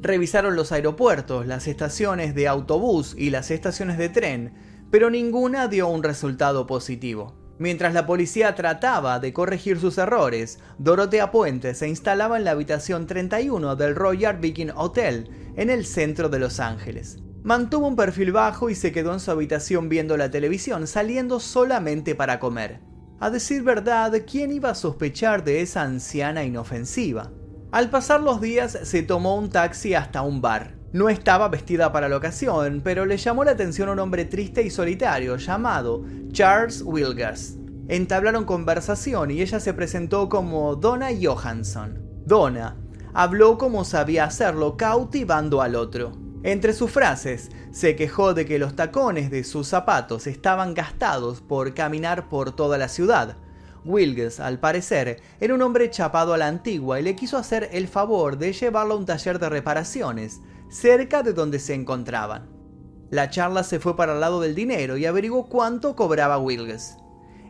Revisaron 0.00 0.54
los 0.54 0.70
aeropuertos, 0.70 1.44
las 1.44 1.66
estaciones 1.66 2.36
de 2.36 2.46
autobús 2.46 3.16
y 3.18 3.30
las 3.30 3.50
estaciones 3.50 3.98
de 3.98 4.10
tren, 4.10 4.54
pero 4.92 5.10
ninguna 5.10 5.66
dio 5.66 5.88
un 5.88 6.04
resultado 6.04 6.68
positivo. 6.68 7.34
Mientras 7.58 7.94
la 7.94 8.06
policía 8.06 8.54
trataba 8.54 9.18
de 9.18 9.32
corregir 9.32 9.80
sus 9.80 9.98
errores, 9.98 10.60
Dorotea 10.78 11.32
Puente 11.32 11.74
se 11.74 11.88
instalaba 11.88 12.36
en 12.36 12.44
la 12.44 12.52
habitación 12.52 13.08
31 13.08 13.74
del 13.74 13.96
Royal 13.96 14.36
Viking 14.36 14.70
Hotel, 14.76 15.52
en 15.56 15.70
el 15.70 15.84
centro 15.84 16.28
de 16.28 16.38
Los 16.38 16.60
Ángeles. 16.60 17.18
Mantuvo 17.42 17.88
un 17.88 17.96
perfil 17.96 18.30
bajo 18.30 18.70
y 18.70 18.76
se 18.76 18.92
quedó 18.92 19.12
en 19.12 19.18
su 19.18 19.32
habitación 19.32 19.88
viendo 19.88 20.16
la 20.16 20.30
televisión, 20.30 20.86
saliendo 20.86 21.40
solamente 21.40 22.14
para 22.14 22.38
comer. 22.38 22.86
A 23.18 23.30
decir 23.30 23.62
verdad, 23.62 24.12
¿quién 24.30 24.52
iba 24.52 24.70
a 24.70 24.74
sospechar 24.74 25.42
de 25.42 25.62
esa 25.62 25.82
anciana 25.82 26.44
inofensiva? 26.44 27.30
Al 27.72 27.88
pasar 27.88 28.20
los 28.20 28.42
días 28.42 28.78
se 28.82 29.02
tomó 29.02 29.36
un 29.36 29.48
taxi 29.48 29.94
hasta 29.94 30.20
un 30.20 30.42
bar. 30.42 30.74
No 30.92 31.08
estaba 31.08 31.48
vestida 31.48 31.92
para 31.92 32.10
la 32.10 32.16
ocasión, 32.18 32.82
pero 32.84 33.06
le 33.06 33.16
llamó 33.16 33.42
la 33.44 33.52
atención 33.52 33.88
un 33.88 34.00
hombre 34.00 34.26
triste 34.26 34.62
y 34.62 34.70
solitario 34.70 35.36
llamado 35.36 36.04
Charles 36.30 36.82
Wilgers. 36.82 37.56
Entablaron 37.88 38.44
conversación 38.44 39.30
y 39.30 39.40
ella 39.40 39.60
se 39.60 39.72
presentó 39.72 40.28
como 40.28 40.76
Donna 40.76 41.08
Johansson. 41.18 41.98
Donna 42.26 42.76
habló 43.14 43.56
como 43.56 43.84
sabía 43.84 44.24
hacerlo, 44.24 44.76
cautivando 44.76 45.62
al 45.62 45.74
otro. 45.74 46.25
Entre 46.42 46.72
sus 46.74 46.90
frases, 46.90 47.50
se 47.72 47.96
quejó 47.96 48.34
de 48.34 48.46
que 48.46 48.58
los 48.58 48.76
tacones 48.76 49.30
de 49.30 49.42
sus 49.42 49.68
zapatos 49.68 50.26
estaban 50.26 50.74
gastados 50.74 51.40
por 51.40 51.74
caminar 51.74 52.28
por 52.28 52.54
toda 52.54 52.78
la 52.78 52.88
ciudad. 52.88 53.36
Wilges, 53.84 54.40
al 54.40 54.58
parecer, 54.58 55.20
era 55.40 55.54
un 55.54 55.62
hombre 55.62 55.90
chapado 55.90 56.34
a 56.34 56.38
la 56.38 56.48
antigua 56.48 57.00
y 57.00 57.02
le 57.02 57.16
quiso 57.16 57.36
hacer 57.38 57.68
el 57.72 57.88
favor 57.88 58.36
de 58.36 58.52
llevarlo 58.52 58.94
a 58.94 58.96
un 58.98 59.06
taller 59.06 59.38
de 59.38 59.48
reparaciones, 59.48 60.40
cerca 60.68 61.22
de 61.22 61.32
donde 61.32 61.58
se 61.58 61.74
encontraban. 61.74 62.48
La 63.10 63.30
charla 63.30 63.62
se 63.62 63.78
fue 63.78 63.96
para 63.96 64.14
el 64.14 64.20
lado 64.20 64.40
del 64.40 64.54
dinero 64.54 64.96
y 64.96 65.06
averiguó 65.06 65.48
cuánto 65.48 65.94
cobraba 65.94 66.38
Wilges. 66.38 66.96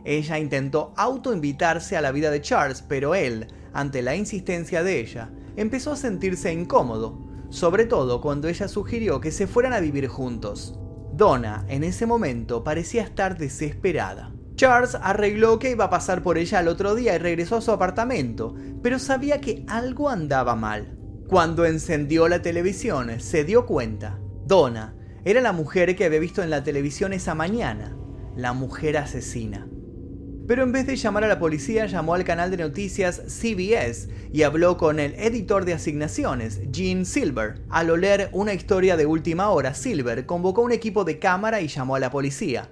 Ella 0.05 0.39
intentó 0.39 0.93
autoinvitarse 0.95 1.97
a 1.97 2.01
la 2.01 2.11
vida 2.11 2.29
de 2.31 2.41
Charles, 2.41 2.83
pero 2.87 3.15
él, 3.15 3.47
ante 3.73 4.01
la 4.01 4.15
insistencia 4.15 4.83
de 4.83 4.99
ella, 4.99 5.29
empezó 5.55 5.91
a 5.91 5.97
sentirse 5.97 6.53
incómodo 6.53 7.26
sobre 7.49 7.85
todo 7.85 8.21
cuando 8.21 8.47
ella 8.47 8.67
sugirió 8.67 9.19
que 9.19 9.31
se 9.31 9.47
fueran 9.47 9.73
a 9.73 9.79
vivir 9.79 10.07
juntos. 10.07 10.79
Donna, 11.13 11.65
en 11.67 11.83
ese 11.83 12.05
momento, 12.05 12.63
parecía 12.63 13.03
estar 13.03 13.37
desesperada. 13.37 14.31
Charles 14.55 14.95
arregló 14.95 15.59
que 15.59 15.71
iba 15.71 15.85
a 15.85 15.89
pasar 15.89 16.23
por 16.23 16.37
ella 16.37 16.59
al 16.59 16.67
otro 16.67 16.95
día 16.95 17.15
y 17.15 17.19
regresó 17.19 17.57
a 17.57 17.61
su 17.61 17.71
apartamento, 17.71 18.55
pero 18.81 18.99
sabía 18.99 19.39
que 19.39 19.63
algo 19.67 20.09
andaba 20.09 20.55
mal. 20.55 20.97
Cuando 21.27 21.65
encendió 21.65 22.27
la 22.27 22.41
televisión, 22.41 23.19
se 23.19 23.43
dio 23.43 23.65
cuenta. 23.65 24.19
Donna 24.45 24.95
era 25.25 25.41
la 25.41 25.51
mujer 25.51 25.95
que 25.95 26.05
había 26.05 26.19
visto 26.19 26.41
en 26.41 26.49
la 26.49 26.63
televisión 26.63 27.13
esa 27.13 27.35
mañana, 27.35 27.97
la 28.35 28.53
mujer 28.53 28.97
asesina. 28.97 29.67
Pero 30.47 30.63
en 30.63 30.71
vez 30.71 30.87
de 30.87 30.95
llamar 30.95 31.25
a 31.25 31.27
la 31.27 31.39
policía, 31.39 31.87
llamó 31.87 32.13
al 32.13 32.23
canal 32.23 32.49
de 32.49 32.55
noticias 32.55 33.21
CBS 33.27 34.07
y 34.31 34.43
habló 34.43 34.77
con 34.77 34.97
el 34.97 35.13
editor 35.15 35.65
de 35.65 35.73
asignaciones, 35.73 36.61
Gene 36.71 37.03
Silver. 37.03 37.61
Al 37.69 37.89
oler 37.89 38.29
una 38.31 38.53
historia 38.53 38.95
de 38.95 39.05
última 39.05 39.49
hora, 39.49 39.73
Silver 39.73 40.25
convocó 40.25 40.61
un 40.61 40.71
equipo 40.71 41.03
de 41.03 41.19
cámara 41.19 41.59
y 41.59 41.67
llamó 41.67 41.95
a 41.95 41.99
la 41.99 42.11
policía. 42.11 42.69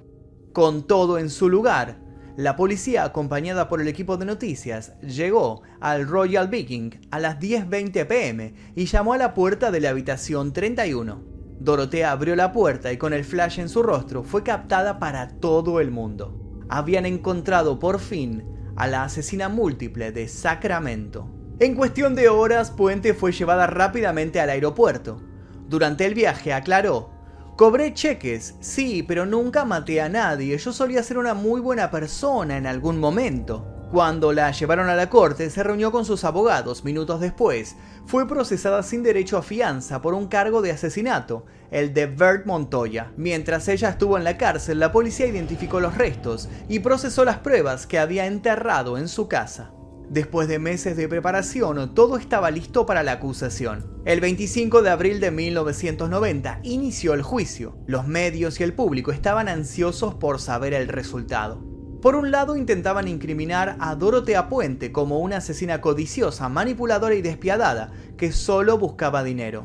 Con 0.54 0.88
todo 0.88 1.20
en 1.20 1.30
su 1.30 1.50
lugar, 1.50 1.98
la 2.38 2.56
policía, 2.56 3.04
acompañada 3.04 3.68
por 3.68 3.82
el 3.82 3.90
equipo 3.90 4.16
de 4.16 4.26
noticias, 4.26 4.98
llegó 5.02 5.62
al 5.82 6.08
Royal 6.08 6.48
Viking 6.48 6.92
a 7.12 7.20
las 7.20 7.40
10.20 7.40 8.08
pm 8.08 8.54
y 8.74 8.86
llamó 8.86 9.12
a 9.12 9.18
la 9.18 9.34
puerta 9.34 9.70
de 9.72 9.82
la 9.82 9.90
habitación 9.90 10.54
31. 10.54 11.22
Dorotea 11.60 12.12
abrió 12.12 12.38
la 12.38 12.54
puerta 12.54 12.94
y 12.94 12.98
con 12.98 13.12
el 13.12 13.26
flash 13.26 13.60
en 13.60 13.68
su 13.68 13.84
rostro 13.84 14.24
fue 14.24 14.44
captada 14.44 14.98
para 14.98 15.28
todo 15.28 15.82
el 15.82 15.92
mundo 15.92 16.45
habían 16.70 17.06
encontrado 17.06 17.80
por 17.80 18.00
fin 18.00 18.44
a 18.76 18.88
la 18.88 19.04
asesina 19.04 19.50
múltiple 19.50 20.12
de 20.12 20.28
Sacramento. 20.28 21.30
En 21.60 21.76
cuestión 21.76 22.16
de 22.16 22.30
horas, 22.30 22.72
Puente 22.72 23.14
fue 23.14 23.32
llevada 23.32 23.68
rápidamente 23.68 24.40
al 24.42 24.50
aeropuerto. 24.50 25.22
Durante 25.68 26.06
el 26.06 26.14
viaje 26.14 26.54
aclaró, 26.54 27.10
cobré 27.56 27.94
cheques, 27.94 28.56
sí, 28.60 29.04
pero 29.04 29.26
nunca 29.26 29.64
maté 29.66 30.02
a 30.02 30.10
nadie, 30.10 30.58
yo 30.58 30.74
solía 30.74 31.02
ser 31.02 31.18
una 31.18 31.34
muy 31.34 31.62
buena 31.62 31.90
persona 31.92 32.58
en 32.58 32.68
algún 32.68 33.00
momento. 33.00 33.75
Cuando 33.92 34.34
la 34.34 34.52
llevaron 34.52 34.90
a 34.90 34.96
la 34.96 35.10
corte, 35.10 35.50
se 35.50 35.64
reunió 35.64 35.92
con 35.92 36.06
sus 36.06 36.24
abogados. 36.24 36.84
Minutos 36.84 37.20
después, 37.20 37.76
fue 38.06 38.28
procesada 38.28 38.84
sin 38.84 39.04
derecho 39.04 39.38
a 39.38 39.44
fianza 39.44 40.02
por 40.02 40.14
un 40.14 40.28
cargo 40.28 40.62
de 40.62 40.72
asesinato, 40.72 41.46
el 41.72 41.94
de 41.94 42.08
Bert 42.08 42.46
Montoya. 42.46 43.12
Mientras 43.16 43.68
ella 43.68 43.90
estuvo 43.90 44.18
en 44.18 44.24
la 44.24 44.38
cárcel, 44.38 44.80
la 44.80 44.92
policía 44.92 45.28
identificó 45.28 45.80
los 45.80 45.98
restos 45.98 46.50
y 46.68 46.80
procesó 46.80 47.26
las 47.26 47.38
pruebas 47.38 47.86
que 47.86 48.00
había 48.00 48.26
enterrado 48.26 48.98
en 48.98 49.08
su 49.08 49.28
casa. 49.28 49.72
Después 50.10 50.48
de 50.48 50.60
meses 50.60 50.98
de 50.98 51.08
preparación, 51.08 51.94
todo 51.96 52.18
estaba 52.18 52.52
listo 52.52 52.86
para 52.86 53.04
la 53.04 53.14
acusación. 53.14 54.02
El 54.06 54.20
25 54.20 54.82
de 54.82 54.90
abril 54.90 55.20
de 55.20 55.32
1990 55.32 56.60
inició 56.64 57.14
el 57.14 57.24
juicio. 57.24 57.78
Los 57.88 58.08
medios 58.08 58.60
y 58.60 58.64
el 58.64 58.74
público 58.74 59.12
estaban 59.12 59.48
ansiosos 59.48 60.16
por 60.16 60.40
saber 60.40 60.74
el 60.74 60.88
resultado. 60.88 61.75
Por 62.06 62.16
un 62.16 62.30
lado 62.30 62.56
intentaban 62.56 63.08
incriminar 63.08 63.78
a 63.80 63.96
Dorotea 63.96 64.48
Puente 64.48 64.92
como 64.92 65.22
una 65.22 65.38
asesina 65.38 65.82
codiciosa, 65.82 66.50
manipuladora 66.50 67.16
y 67.16 67.24
despiadada, 67.24 67.94
que 68.16 68.32
solo 68.32 68.78
buscaba 68.78 69.24
dinero. 69.24 69.64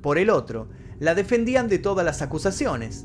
Por 0.00 0.16
el 0.16 0.30
otro, 0.30 0.70
la 0.98 1.14
defendían 1.14 1.68
de 1.68 1.78
todas 1.78 2.02
las 2.02 2.22
acusaciones. 2.22 3.04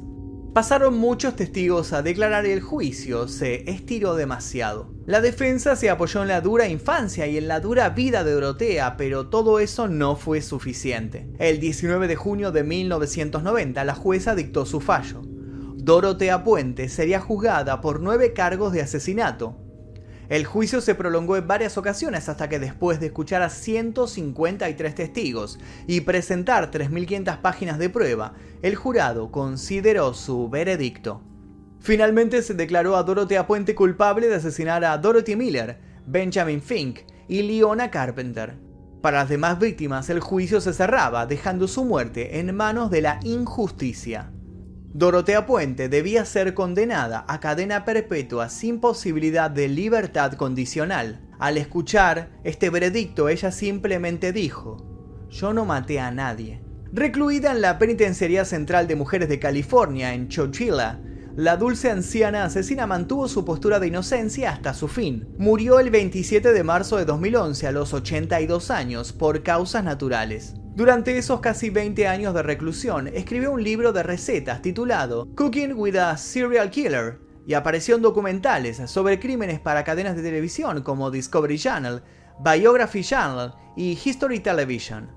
Pasaron 0.54 0.98
muchos 0.98 1.36
testigos 1.36 1.92
a 1.92 2.04
declarar 2.04 2.46
y 2.46 2.52
el 2.52 2.62
juicio 2.62 3.28
se 3.28 3.70
estiró 3.70 4.16
demasiado. 4.16 4.94
La 5.06 5.20
defensa 5.20 5.76
se 5.76 5.90
apoyó 5.90 6.22
en 6.22 6.30
la 6.30 6.40
dura 6.40 6.70
infancia 6.70 7.28
y 7.28 7.38
en 7.38 7.50
la 7.50 7.60
dura 7.60 7.90
vida 7.90 8.24
de 8.24 8.32
Dorotea, 8.32 8.96
pero 8.96 9.28
todo 9.28 9.60
eso 9.60 9.90
no 9.90 10.16
fue 10.16 10.42
suficiente. 10.42 11.28
El 11.38 11.60
19 11.60 12.08
de 12.08 12.16
junio 12.16 12.54
de 12.54 12.64
1990 12.64 13.84
la 13.84 13.96
jueza 13.96 14.36
dictó 14.36 14.66
su 14.66 14.80
fallo. 14.80 15.29
Dorotea 15.82 16.44
Puente 16.44 16.90
sería 16.90 17.22
juzgada 17.22 17.80
por 17.80 18.02
nueve 18.02 18.34
cargos 18.34 18.74
de 18.74 18.82
asesinato. 18.82 19.56
El 20.28 20.46
juicio 20.46 20.82
se 20.82 20.94
prolongó 20.94 21.38
en 21.38 21.48
varias 21.48 21.78
ocasiones 21.78 22.28
hasta 22.28 22.50
que 22.50 22.60
después 22.60 23.00
de 23.00 23.06
escuchar 23.06 23.42
a 23.42 23.50
153 23.50 24.94
testigos 24.94 25.58
y 25.88 26.02
presentar 26.02 26.70
3.500 26.70 27.40
páginas 27.40 27.80
de 27.80 27.90
prueba, 27.90 28.34
el 28.62 28.76
jurado 28.76 29.32
consideró 29.32 30.14
su 30.14 30.50
veredicto. 30.50 31.24
Finalmente 31.80 32.42
se 32.42 32.56
declaró 32.56 32.98
a 32.98 33.04
Dorotea 33.04 33.48
Puente 33.48 33.74
culpable 33.74 34.28
de 34.28 34.36
asesinar 34.36 34.84
a 34.84 34.98
Dorothy 34.98 35.38
Miller, 35.38 35.80
Benjamin 36.06 36.62
Fink 36.62 37.00
y 37.30 37.44
Leona 37.44 37.90
Carpenter. 37.90 38.58
Para 39.02 39.20
las 39.20 39.30
demás 39.30 39.58
víctimas 39.60 40.10
el 40.10 40.20
juicio 40.20 40.60
se 40.60 40.74
cerraba, 40.74 41.26
dejando 41.26 41.70
su 41.70 41.86
muerte 41.86 42.40
en 42.40 42.54
manos 42.54 42.92
de 42.92 43.02
la 43.02 43.22
injusticia. 43.24 44.34
Dorotea 44.92 45.46
Puente 45.46 45.88
debía 45.88 46.26
ser 46.26 46.56
condenada 46.56 47.24
a 47.28 47.40
cadena 47.40 47.86
perpetua 47.86 48.50
sin 48.50 48.80
posibilidad 48.80 49.52
de 49.52 49.68
libertad 49.68 50.34
condicional. 50.34 51.22
Al 51.38 51.60
escuchar 51.60 52.32
este 52.44 52.72
veredicto, 52.72 53.30
ella 53.30 53.52
simplemente 53.52 54.34
dijo, 54.34 55.28
yo 55.30 55.54
no 55.54 55.66
maté 55.66 56.00
a 56.00 56.10
nadie. 56.10 56.64
Recluida 56.92 57.52
en 57.52 57.62
la 57.62 57.78
Penitenciaría 57.78 58.46
Central 58.46 58.88
de 58.88 58.96
Mujeres 58.96 59.30
de 59.30 59.38
California, 59.38 60.16
en 60.16 60.28
Chochila, 60.28 61.00
la 61.36 61.56
dulce 61.56 61.92
anciana 61.92 62.44
asesina 62.44 62.88
mantuvo 62.88 63.28
su 63.28 63.46
postura 63.46 63.80
de 63.80 63.88
inocencia 63.88 64.52
hasta 64.52 64.74
su 64.74 64.88
fin. 64.88 65.28
Murió 65.38 65.80
el 65.80 65.92
27 65.92 66.52
de 66.52 66.64
marzo 66.64 66.98
de 66.98 67.06
2011 67.06 67.68
a 67.68 67.72
los 67.72 67.94
82 67.94 68.72
años 68.72 69.14
por 69.14 69.44
causas 69.44 69.84
naturales. 69.84 70.56
Durante 70.80 71.18
esos 71.18 71.42
casi 71.42 71.70
20 71.70 72.08
años 72.08 72.34
de 72.34 72.42
reclusión, 72.42 73.10
escribió 73.10 73.52
un 73.52 73.62
libro 73.62 73.92
de 73.92 74.02
recetas 74.02 74.62
titulado 74.62 75.28
Cooking 75.36 75.74
with 75.74 75.98
a 75.98 76.16
Serial 76.16 76.70
Killer 76.70 77.20
y 77.46 77.54
apareció 77.54 77.98
en 77.98 78.02
documentales 78.02 78.78
sobre 78.90 79.20
crímenes 79.20 79.60
para 79.60 79.84
cadenas 79.84 80.16
de 80.16 80.24
televisión 80.24 80.82
como 80.82 81.12
Discovery 81.12 81.60
Channel, 81.60 82.02
Biography 82.40 83.04
Channel 83.04 83.52
y 83.76 84.00
History 84.02 84.40
Television. 84.40 85.10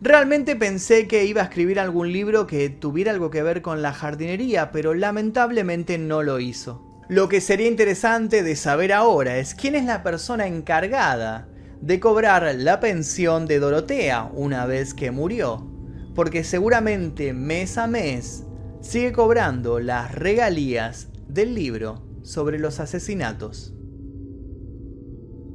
Realmente 0.00 0.54
pensé 0.54 1.08
que 1.08 1.24
iba 1.24 1.40
a 1.40 1.46
escribir 1.46 1.80
algún 1.80 2.12
libro 2.12 2.46
que 2.46 2.70
tuviera 2.70 3.10
algo 3.10 3.30
que 3.30 3.42
ver 3.42 3.62
con 3.62 3.82
la 3.82 3.92
jardinería, 3.92 4.70
pero 4.70 4.94
lamentablemente 4.94 5.98
no 5.98 6.22
lo 6.22 6.38
hizo. 6.38 7.02
Lo 7.08 7.28
que 7.28 7.40
sería 7.40 7.66
interesante 7.66 8.44
de 8.44 8.54
saber 8.54 8.92
ahora 8.92 9.38
es 9.38 9.56
quién 9.56 9.74
es 9.74 9.86
la 9.86 10.04
persona 10.04 10.46
encargada 10.46 11.48
de 11.82 11.98
cobrar 11.98 12.54
la 12.54 12.78
pensión 12.78 13.46
de 13.46 13.58
Dorotea 13.58 14.30
una 14.32 14.66
vez 14.66 14.94
que 14.94 15.10
murió, 15.10 15.66
porque 16.14 16.44
seguramente 16.44 17.32
mes 17.32 17.76
a 17.76 17.88
mes 17.88 18.44
sigue 18.80 19.12
cobrando 19.12 19.80
las 19.80 20.14
regalías 20.14 21.08
del 21.26 21.56
libro 21.56 22.06
sobre 22.22 22.60
los 22.60 22.78
asesinatos. 22.78 23.74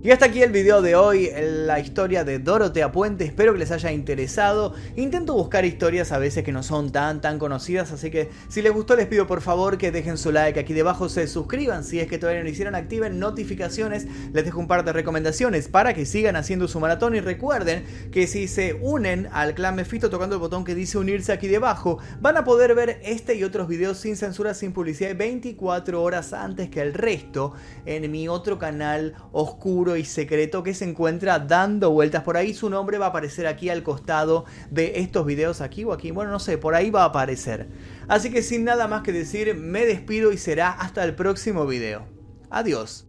Y 0.04 0.12
hasta 0.12 0.28
aquí 0.28 0.44
el 0.44 0.52
video 0.52 0.84
de 0.84 0.96
hoy, 0.96 1.32
la 1.66 1.80
historia 1.80 2.24
de 2.24 2.38
Dorotea 2.38 2.92
Puente, 2.92 3.26
espero 3.26 3.54
que 3.54 3.60
les 3.60 3.72
haya 3.72 3.92
interesado. 3.92 4.76
Intento 4.96 5.34
buscar 5.34 5.66
historias 5.66 6.12
a 6.12 6.20
veces 6.20 6.44
que 6.44 6.52
no 6.52 6.62
son 6.62 6.92
tan 6.92 7.20
tan 7.20 7.40
conocidas, 7.40 7.92
así 7.92 8.12
que 8.12 8.30
si 8.48 8.62
les 8.62 8.72
gustó 8.72 8.96
les 8.96 9.08
pido 9.08 9.26
por 9.26 9.42
favor 9.42 9.80
que 9.80 9.92
dejen 9.92 10.20
su 10.20 10.32
like. 10.32 10.60
Aquí 10.60 10.74
debajo, 10.74 11.10
se 11.10 11.28
suscriban 11.28 11.84
si 11.84 12.00
es 12.00 12.08
que 12.08 12.20
todavía 12.20 12.42
no 12.42 12.44
lo 12.44 12.52
hicieron, 12.52 12.76
activen 12.76 13.18
notificaciones, 13.18 14.06
les 14.34 14.46
dejo 14.46 14.60
un 14.60 14.68
par 14.68 14.86
de 14.86 14.94
recomendaciones 14.94 15.68
para 15.68 15.96
que 15.96 16.06
sigan 16.06 16.36
haciendo 16.36 16.68
su 16.68 16.80
maratón. 16.80 17.16
Y 17.16 17.20
recuerden 17.20 17.84
que 18.12 18.28
si 18.28 18.48
se 18.48 18.76
unen 18.76 19.28
al 19.32 19.56
clan 19.56 19.76
Mephisto 19.76 20.12
tocando 20.12 20.36
el 20.36 20.42
botón 20.42 20.64
que 20.64 20.76
dice 20.76 21.00
unirse 21.00 21.32
aquí 21.32 21.48
debajo, 21.48 21.98
van 22.22 22.38
a 22.38 22.44
poder 22.44 22.76
ver 22.76 23.02
este 23.04 23.34
y 23.34 23.44
otros 23.44 23.68
videos 23.68 23.98
sin 23.98 24.16
censura, 24.16 24.54
sin 24.54 24.74
publicidad 24.74 25.16
24 25.16 26.04
horas 26.04 26.34
antes 26.34 26.70
que 26.70 26.82
el 26.82 26.94
resto 26.94 27.54
en 27.88 28.12
mi 28.12 28.28
otro 28.28 28.60
canal 28.60 29.16
y 29.96 30.04
secreto 30.04 30.64
que 30.64 30.74
se 30.74 30.86
encuentra 30.86 31.40
dando 31.40 31.92
vueltas 31.92 32.24
por 32.24 32.36
ahí. 32.36 32.54
Su 32.54 32.70
nombre 32.70 32.98
va 32.98 33.06
a 33.06 33.10
aparecer 33.10 33.48
aquí 33.48 33.70
al 33.70 33.84
costado 33.84 34.46
de 34.70 35.00
estos 35.00 35.26
videos, 35.26 35.62
aquí 35.62 35.84
o 35.86 35.94
aquí. 35.94 36.12
Bueno, 36.12 36.32
no 36.32 36.40
sé, 36.40 36.58
por 36.58 36.76
ahí 36.76 36.90
va 36.90 37.04
a 37.04 37.06
aparecer. 37.06 37.68
Así 38.08 38.30
que 38.32 38.42
sin 38.42 38.66
nada 38.66 38.88
más 38.88 39.04
que 39.04 39.14
decir, 39.14 39.56
me 39.56 39.86
despido 39.86 40.32
y 40.32 40.38
será 40.38 40.72
hasta 40.72 41.04
el 41.04 41.16
próximo 41.16 41.66
video. 41.66 42.06
Adiós. 42.50 43.07